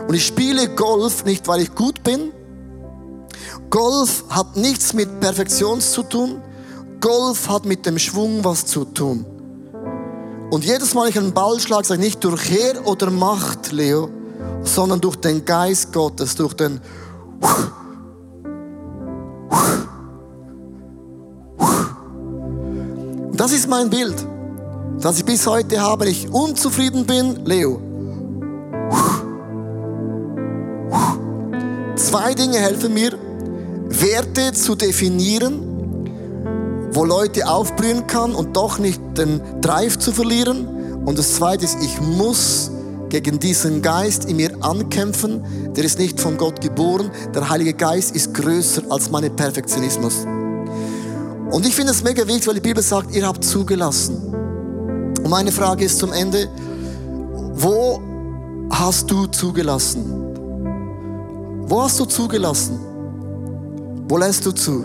Und 0.08 0.16
ich 0.16 0.26
spiele 0.26 0.70
Golf 0.70 1.26
nicht, 1.26 1.48
weil 1.48 1.62
ich 1.62 1.76
gut 1.76 2.04
bin, 2.04 2.32
Golf 3.74 4.26
hat 4.30 4.56
nichts 4.56 4.94
mit 4.94 5.20
Perfektion 5.20 5.82
zu 5.82 6.04
tun. 6.04 6.40
Golf 7.02 7.50
hat 7.50 7.66
mit 7.66 7.88
dem 7.88 7.98
Schwung 7.98 8.44
was 8.44 8.68
zu 8.68 8.86
tun. 8.86 9.26
Und 10.52 10.64
jedes 10.64 10.94
Mal, 10.94 11.06
wenn 11.06 11.10
ich 11.10 11.18
einen 11.18 11.34
Ball 11.34 11.60
schlage, 11.60 11.88
sage 11.88 12.00
ich 12.00 12.10
nicht 12.10 12.24
durch 12.24 12.52
Heer 12.52 12.86
oder 12.86 13.10
Macht, 13.10 13.72
Leo, 13.72 14.10
sondern 14.62 15.02
durch 15.02 15.16
den 15.16 15.44
Geist 15.44 15.92
Gottes, 15.92 16.36
durch 16.36 16.54
den 16.54 16.82
Das 23.32 23.52
ist 23.54 23.68
mein 23.68 23.90
Bild, 23.90 24.24
das 25.00 25.18
ich 25.18 25.26
bis 25.26 25.48
heute 25.48 25.82
habe. 25.82 26.08
Ich 26.08 26.32
unzufrieden 26.32 27.08
bin, 27.08 27.44
Leo. 27.44 27.82
Zwei 31.96 32.36
Dinge 32.36 32.60
helfen 32.60 32.94
mir, 32.94 33.18
Werte 34.04 34.52
zu 34.52 34.76
definieren, 34.76 36.90
wo 36.92 37.06
Leute 37.06 37.48
aufblühen 37.48 38.06
kann 38.06 38.36
und 38.36 38.58
doch 38.58 38.78
nicht 38.78 39.00
den 39.18 39.40
Drive 39.62 39.98
zu 39.98 40.12
verlieren. 40.12 40.68
Und 41.06 41.18
das 41.18 41.36
Zweite 41.36 41.64
ist, 41.64 41.78
ich 41.82 42.02
muss 42.02 42.70
gegen 43.08 43.40
diesen 43.40 43.82
Geist 43.82 44.26
in 44.26 44.36
mir 44.36 44.62
ankämpfen. 44.62 45.74
Der 45.74 45.86
ist 45.86 46.00
nicht 46.00 46.20
von 46.20 46.38
Gott 46.38 46.60
geboren. 46.60 47.12
Der 47.34 47.50
Heilige 47.50 47.74
Geist 47.74 48.14
ist 48.14 48.34
größer 48.34 48.84
als 48.90 49.10
mein 49.10 49.34
Perfektionismus. 49.34 50.26
Und 51.50 51.66
ich 51.66 51.74
finde 51.74 51.94
es 51.94 52.04
mega 52.04 52.28
wichtig, 52.28 52.48
weil 52.48 52.56
die 52.56 52.62
Bibel 52.62 52.84
sagt, 52.84 53.16
ihr 53.16 53.26
habt 53.26 53.46
zugelassen. 53.46 54.18
Und 55.24 55.30
meine 55.30 55.54
Frage 55.54 55.86
ist 55.86 55.98
zum 55.98 56.12
Ende, 56.12 56.50
Wo 57.54 58.02
hast 58.70 59.10
du 59.10 59.28
zugelassen? 59.28 60.04
Wo 61.68 61.84
hast 61.84 61.98
du 62.02 62.06
zugelassen? 62.06 62.93
Wo 64.08 64.18
lässt 64.18 64.46
du 64.46 64.52
zu? 64.52 64.84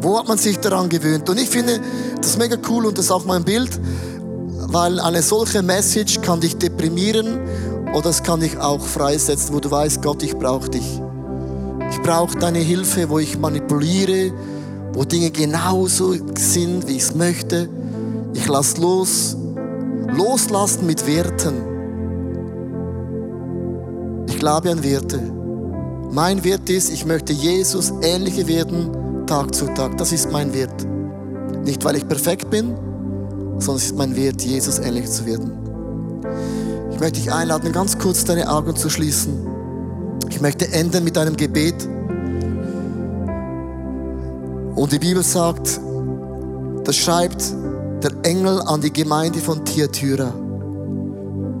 Wo 0.00 0.18
hat 0.18 0.28
man 0.28 0.36
sich 0.38 0.58
daran 0.58 0.88
gewöhnt? 0.88 1.28
Und 1.30 1.38
ich 1.38 1.48
finde 1.48 1.80
das 2.20 2.36
mega 2.36 2.56
cool 2.68 2.86
und 2.86 2.98
das 2.98 3.06
ist 3.06 3.10
auch 3.10 3.24
mein 3.24 3.44
Bild, 3.44 3.80
weil 4.68 5.00
eine 5.00 5.22
solche 5.22 5.62
Message 5.62 6.20
kann 6.20 6.40
dich 6.40 6.56
deprimieren 6.56 7.40
oder 7.94 8.10
es 8.10 8.22
kann 8.22 8.40
dich 8.40 8.58
auch 8.58 8.84
freisetzen, 8.84 9.54
wo 9.54 9.60
du 9.60 9.70
weißt, 9.70 10.02
Gott, 10.02 10.22
ich 10.22 10.36
brauche 10.36 10.70
dich. 10.70 11.00
Ich 11.90 12.00
brauche 12.02 12.38
deine 12.38 12.58
Hilfe, 12.58 13.08
wo 13.10 13.18
ich 13.18 13.38
manipuliere, 13.38 14.32
wo 14.92 15.04
Dinge 15.04 15.30
genauso 15.30 16.14
sind, 16.36 16.88
wie 16.88 16.96
ich 16.96 17.02
es 17.02 17.14
möchte. 17.14 17.68
Ich 18.34 18.48
lass 18.48 18.78
los. 18.78 19.36
Loslassen 20.16 20.86
mit 20.86 21.06
Werten. 21.06 21.54
Ich 24.28 24.38
glaube 24.38 24.70
an 24.70 24.82
Werte. 24.82 25.41
Mein 26.14 26.44
Wert 26.44 26.68
ist, 26.68 26.92
ich 26.92 27.06
möchte 27.06 27.32
Jesus 27.32 27.90
ähnlicher 28.02 28.46
werden, 28.46 29.26
Tag 29.26 29.54
zu 29.54 29.64
Tag. 29.72 29.96
Das 29.96 30.12
ist 30.12 30.30
mein 30.30 30.52
Wert. 30.52 30.86
Nicht, 31.64 31.82
weil 31.86 31.96
ich 31.96 32.06
perfekt 32.06 32.50
bin, 32.50 32.74
sondern 33.56 33.76
es 33.76 33.84
ist 33.84 33.96
mein 33.96 34.14
Wert, 34.14 34.42
Jesus 34.42 34.78
ähnlich 34.78 35.10
zu 35.10 35.24
werden. 35.24 35.52
Ich 36.92 37.00
möchte 37.00 37.18
dich 37.18 37.32
einladen, 37.32 37.72
ganz 37.72 37.98
kurz 37.98 38.26
deine 38.26 38.46
Augen 38.50 38.76
zu 38.76 38.90
schließen. 38.90 39.38
Ich 40.28 40.42
möchte 40.42 40.70
enden 40.70 41.02
mit 41.02 41.16
einem 41.16 41.34
Gebet. 41.34 41.88
Und 44.74 44.92
die 44.92 44.98
Bibel 44.98 45.22
sagt, 45.22 45.80
das 46.84 46.94
schreibt 46.94 47.42
der 48.02 48.12
Engel 48.22 48.60
an 48.60 48.82
die 48.82 48.92
Gemeinde 48.92 49.38
von 49.38 49.64
Thyatira. 49.64 50.34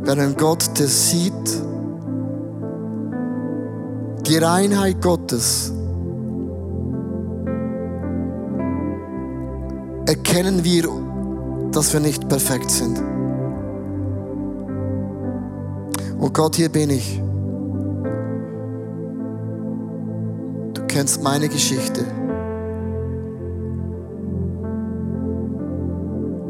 Wer 0.02 0.12
einen 0.12 0.36
Gott, 0.36 0.78
der 0.78 0.88
sieht 0.88 1.32
die 4.32 4.38
Reinheit 4.38 5.02
Gottes, 5.02 5.70
erkennen 10.06 10.64
wir, 10.64 10.88
dass 11.70 11.92
wir 11.92 12.00
nicht 12.00 12.26
perfekt 12.30 12.70
sind. 12.70 12.98
Und 16.18 16.32
Gott, 16.32 16.56
hier 16.56 16.70
bin 16.70 16.88
ich. 16.88 17.20
Du 20.72 20.82
kennst 20.88 21.22
meine 21.22 21.50
Geschichte. 21.50 22.02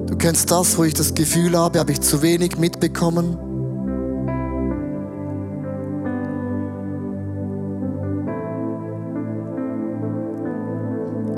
Du 0.07 0.16
kennst 0.18 0.53
das, 0.53 0.79
wo 0.79 0.85
ich 0.85 0.95
das 0.95 1.14
Gefühl 1.14 1.59
habe, 1.59 1.81
habe 1.81 1.90
ich 1.90 2.01
zu 2.01 2.23
wenig 2.23 2.59
mitbekommen. 2.59 3.52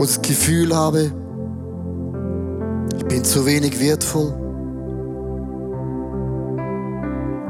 Ich 0.04 0.10
das 0.10 0.20
Gefühl 0.20 0.76
habe, 0.76 1.10
ich 2.94 3.04
bin 3.06 3.24
zu 3.24 3.46
wenig 3.46 3.80
wertvoll. 3.80 4.34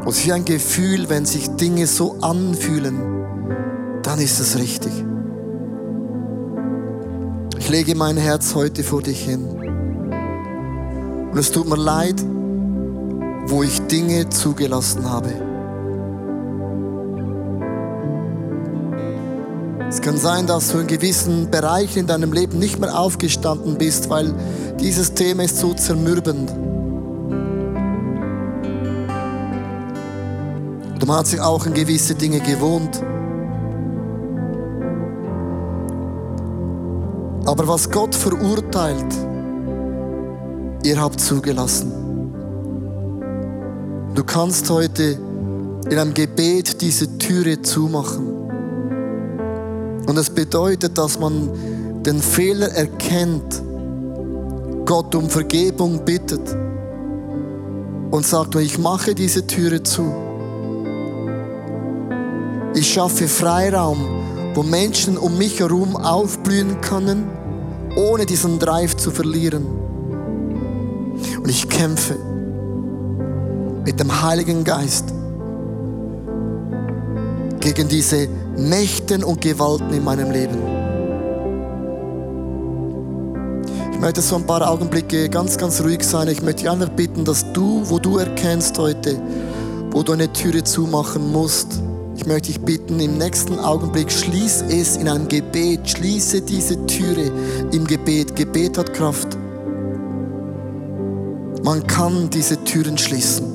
Und 0.04 0.08
es 0.08 0.24
ist 0.24 0.30
ein 0.30 0.44
Gefühl, 0.44 1.08
wenn 1.08 1.26
sich 1.26 1.48
Dinge 1.56 1.88
so 1.88 2.14
anfühlen, 2.20 2.94
dann 4.04 4.20
ist 4.20 4.38
es 4.38 4.56
richtig. 4.56 4.92
Ich 7.58 7.68
lege 7.70 7.96
mein 7.96 8.16
Herz 8.16 8.54
heute 8.54 8.84
vor 8.84 9.02
dich 9.02 9.24
hin. 9.24 9.46
Und 11.32 11.36
es 11.36 11.50
tut 11.50 11.68
mir 11.68 11.76
leid, 11.76 12.24
wo 13.48 13.64
ich 13.64 13.80
Dinge 13.88 14.28
zugelassen 14.28 15.10
habe. 15.10 15.53
Es 19.94 20.00
kann 20.02 20.16
sein, 20.16 20.48
dass 20.48 20.72
du 20.72 20.78
in 20.78 20.88
gewissen 20.88 21.52
Bereichen 21.52 22.00
in 22.00 22.06
deinem 22.08 22.32
Leben 22.32 22.58
nicht 22.58 22.80
mehr 22.80 22.98
aufgestanden 22.98 23.78
bist, 23.78 24.10
weil 24.10 24.34
dieses 24.80 25.14
Thema 25.14 25.44
ist 25.44 25.58
so 25.58 25.72
zermürbend. 25.72 26.50
Und 30.94 31.06
man 31.06 31.16
hat 31.16 31.28
sich 31.28 31.40
auch 31.40 31.64
in 31.64 31.74
gewisse 31.74 32.16
Dinge 32.16 32.40
gewohnt. 32.40 33.00
Aber 37.46 37.68
was 37.68 37.88
Gott 37.88 38.16
verurteilt, 38.16 39.14
ihr 40.82 41.00
habt 41.00 41.20
zugelassen. 41.20 41.92
Du 44.16 44.24
kannst 44.24 44.68
heute 44.70 45.20
in 45.88 45.98
einem 45.98 46.14
Gebet 46.14 46.80
diese 46.80 47.16
Türe 47.16 47.62
zumachen. 47.62 48.33
Und 50.06 50.18
es 50.18 50.30
bedeutet, 50.30 50.98
dass 50.98 51.18
man 51.18 52.02
den 52.02 52.20
Fehler 52.20 52.68
erkennt, 52.68 53.62
Gott 54.84 55.14
um 55.14 55.30
Vergebung 55.30 56.04
bittet 56.04 56.54
und 58.10 58.26
sagt, 58.26 58.54
ich 58.56 58.78
mache 58.78 59.14
diese 59.14 59.46
Türe 59.46 59.82
zu. 59.82 60.12
Ich 62.74 62.92
schaffe 62.92 63.28
Freiraum, 63.28 63.98
wo 64.54 64.62
Menschen 64.62 65.16
um 65.16 65.38
mich 65.38 65.60
herum 65.60 65.96
aufblühen 65.96 66.80
können, 66.80 67.30
ohne 67.96 68.26
diesen 68.26 68.58
Drive 68.58 68.96
zu 68.96 69.10
verlieren. 69.10 69.64
Und 71.38 71.48
ich 71.48 71.68
kämpfe 71.68 72.16
mit 73.84 73.98
dem 73.98 74.22
Heiligen 74.22 74.64
Geist 74.64 75.12
gegen 77.60 77.88
diese 77.88 78.28
Mächten 78.56 79.24
und 79.24 79.40
Gewalten 79.40 79.92
in 79.92 80.04
meinem 80.04 80.30
Leben. 80.30 80.58
Ich 83.92 84.00
möchte 84.00 84.20
so 84.20 84.36
ein 84.36 84.46
paar 84.46 84.68
Augenblicke 84.68 85.28
ganz, 85.28 85.56
ganz 85.56 85.80
ruhig 85.82 86.02
sein. 86.02 86.28
Ich 86.28 86.42
möchte 86.42 86.62
dich 86.62 86.70
einfach 86.70 86.90
bitten, 86.90 87.24
dass 87.24 87.52
du, 87.52 87.82
wo 87.84 87.98
du 87.98 88.18
erkennst 88.18 88.78
heute, 88.78 89.20
wo 89.90 90.02
du 90.02 90.12
eine 90.12 90.32
Türe 90.32 90.62
zumachen 90.62 91.32
musst, 91.32 91.80
ich 92.16 92.26
möchte 92.26 92.52
dich 92.52 92.60
bitten, 92.60 93.00
im 93.00 93.18
nächsten 93.18 93.58
Augenblick 93.58 94.10
schließ 94.10 94.64
es 94.68 94.96
in 94.96 95.08
einem 95.08 95.26
Gebet, 95.28 95.88
schließe 95.88 96.42
diese 96.42 96.86
Türe 96.86 97.32
im 97.72 97.86
Gebet. 97.86 98.36
Gebet 98.36 98.78
hat 98.78 98.94
Kraft. 98.94 99.36
Man 101.64 101.84
kann 101.86 102.30
diese 102.30 102.62
Türen 102.64 102.96
schließen. 102.96 103.53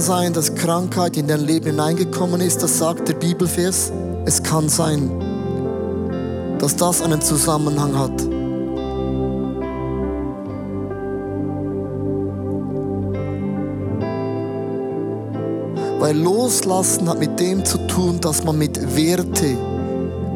Sein, 0.00 0.32
dass 0.32 0.54
Krankheit 0.54 1.16
in 1.16 1.26
dein 1.26 1.40
Leben 1.40 1.66
hineingekommen 1.66 2.40
ist, 2.40 2.62
das 2.62 2.78
sagt 2.78 3.08
der 3.08 3.14
Bibelvers. 3.14 3.92
Es 4.24 4.42
kann 4.42 4.68
sein, 4.68 5.10
dass 6.58 6.76
das 6.76 7.02
einen 7.02 7.20
Zusammenhang 7.20 7.98
hat. 7.98 8.22
Weil 16.00 16.16
Loslassen 16.16 17.08
hat 17.08 17.18
mit 17.18 17.38
dem 17.38 17.64
zu 17.64 17.78
tun, 17.86 18.20
dass 18.20 18.42
man 18.44 18.58
mit 18.58 18.96
Werte, 18.96 19.56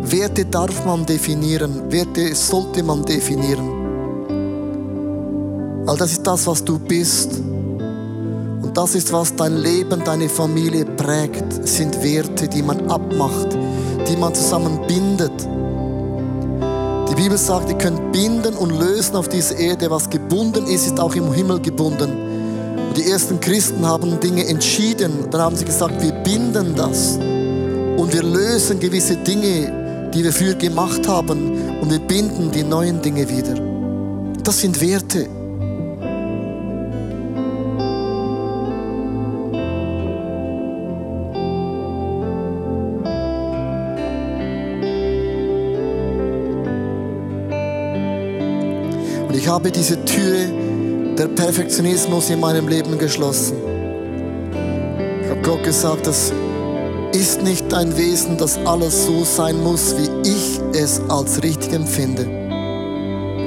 Werte 0.02 0.44
darf 0.44 0.84
man 0.84 1.06
definieren, 1.06 1.90
Werte 1.90 2.34
sollte 2.34 2.82
man 2.82 3.04
definieren. 3.04 3.70
Weil 5.86 5.96
das 5.96 6.12
ist 6.12 6.26
das, 6.26 6.46
was 6.46 6.64
du 6.64 6.78
bist 6.78 7.40
das 8.74 8.96
ist, 8.96 9.12
was 9.12 9.34
dein 9.36 9.56
Leben, 9.56 10.02
deine 10.04 10.28
Familie 10.28 10.84
prägt. 10.84 11.66
Sind 11.66 12.02
Werte, 12.02 12.48
die 12.48 12.62
man 12.62 12.90
abmacht, 12.90 13.56
die 14.08 14.16
man 14.16 14.34
zusammenbindet. 14.34 15.48
Die 17.08 17.14
Bibel 17.14 17.38
sagt, 17.38 17.68
ihr 17.68 17.78
könnt 17.78 18.12
binden 18.12 18.54
und 18.54 18.70
lösen 18.70 19.14
auf 19.14 19.28
dieser 19.28 19.56
Erde. 19.56 19.90
Was 19.90 20.10
gebunden 20.10 20.66
ist, 20.66 20.86
ist 20.86 20.98
auch 20.98 21.14
im 21.14 21.32
Himmel 21.32 21.60
gebunden. 21.60 22.10
Und 22.88 22.96
die 22.96 23.08
ersten 23.08 23.38
Christen 23.38 23.86
haben 23.86 24.18
Dinge 24.18 24.46
entschieden. 24.46 25.30
Dann 25.30 25.40
haben 25.40 25.56
sie 25.56 25.64
gesagt, 25.64 26.02
wir 26.02 26.12
binden 26.12 26.74
das. 26.74 27.16
Und 27.16 28.12
wir 28.12 28.24
lösen 28.24 28.80
gewisse 28.80 29.16
Dinge, 29.16 30.10
die 30.12 30.24
wir 30.24 30.32
früher 30.32 30.54
gemacht 30.54 31.06
haben. 31.06 31.78
Und 31.80 31.90
wir 31.92 32.00
binden 32.00 32.50
die 32.50 32.64
neuen 32.64 33.00
Dinge 33.00 33.28
wieder. 33.28 33.54
Das 34.42 34.60
sind 34.60 34.80
Werte. 34.80 35.43
Habe 49.54 49.70
diese 49.70 50.04
Türe 50.04 50.48
der 51.16 51.28
Perfektionismus 51.28 52.28
in 52.28 52.40
meinem 52.40 52.66
Leben 52.66 52.98
geschlossen. 52.98 53.56
Ich 55.22 55.30
habe 55.30 55.42
Gott 55.44 55.62
gesagt, 55.62 56.08
das 56.08 56.32
ist 57.12 57.40
nicht 57.40 57.70
dein 57.70 57.96
Wesen, 57.96 58.36
dass 58.36 58.58
alles 58.66 59.06
so 59.06 59.22
sein 59.22 59.62
muss, 59.62 59.94
wie 59.96 60.28
ich 60.28 60.60
es 60.72 61.00
als 61.08 61.40
richtig 61.44 61.72
empfinde. 61.72 62.26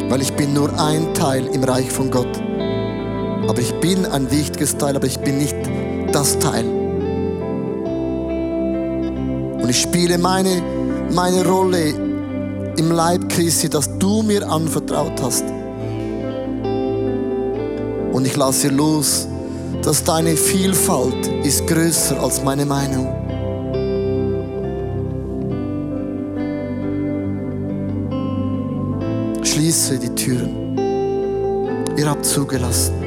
Weil 0.08 0.22
ich 0.22 0.32
bin 0.32 0.54
nur 0.54 0.70
ein 0.80 1.14
Teil 1.14 1.46
im 1.48 1.66
Reich 1.66 1.92
von 1.92 2.10
Gott. 2.10 2.42
Aber 3.50 3.60
ich 3.60 3.74
bin 3.82 4.06
ein 4.06 4.32
wichtiges 4.32 4.78
Teil, 4.78 4.96
aber 4.96 5.08
ich 5.08 5.20
bin 5.20 5.40
nicht 5.40 5.58
das 6.14 6.40
Teil. 6.40 6.64
Und 9.62 9.70
ich 9.70 9.82
spiele 9.82 10.18
meine, 10.18 10.64
meine 11.12 11.46
Rolle 11.46 11.90
im 12.78 12.92
Leib 12.92 13.28
Christi, 13.28 13.68
das 13.68 13.90
du 14.00 14.24
mir 14.24 14.50
anvertraut 14.50 15.22
hast. 15.22 15.44
Und 18.18 18.26
ich 18.26 18.36
lasse 18.36 18.70
los, 18.70 19.28
dass 19.84 20.04
deine 20.04 20.36
Vielfalt 20.36 21.28
ist 21.44 21.68
größer 21.68 22.20
als 22.20 22.44
meine 22.44 22.66
Meinung. 22.66 23.14
Schließe 29.44 30.00
die 30.00 30.10
Türen. 30.16 30.76
Ihr 31.96 32.10
habt 32.10 32.26
zugelassen. 32.26 33.07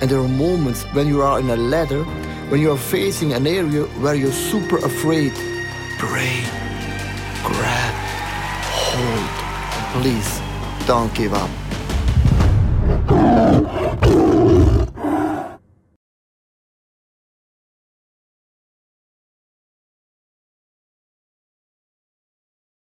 And 0.00 0.08
there 0.08 0.20
are 0.20 0.28
moments 0.28 0.84
when 0.94 1.08
you 1.08 1.22
are 1.22 1.40
in 1.40 1.50
a 1.50 1.56
ladder, 1.56 2.04
when 2.50 2.60
you 2.60 2.70
are 2.70 2.78
facing 2.78 3.32
an 3.32 3.46
area 3.46 3.84
where 4.00 4.14
you're 4.14 4.30
super 4.32 4.78
afraid. 4.78 5.32
Pray, 5.98 6.44
grab, 7.42 7.94
hold. 8.70 10.02
Please 10.02 10.40
don't 10.86 11.12
give 11.14 11.34
up. 11.34 11.67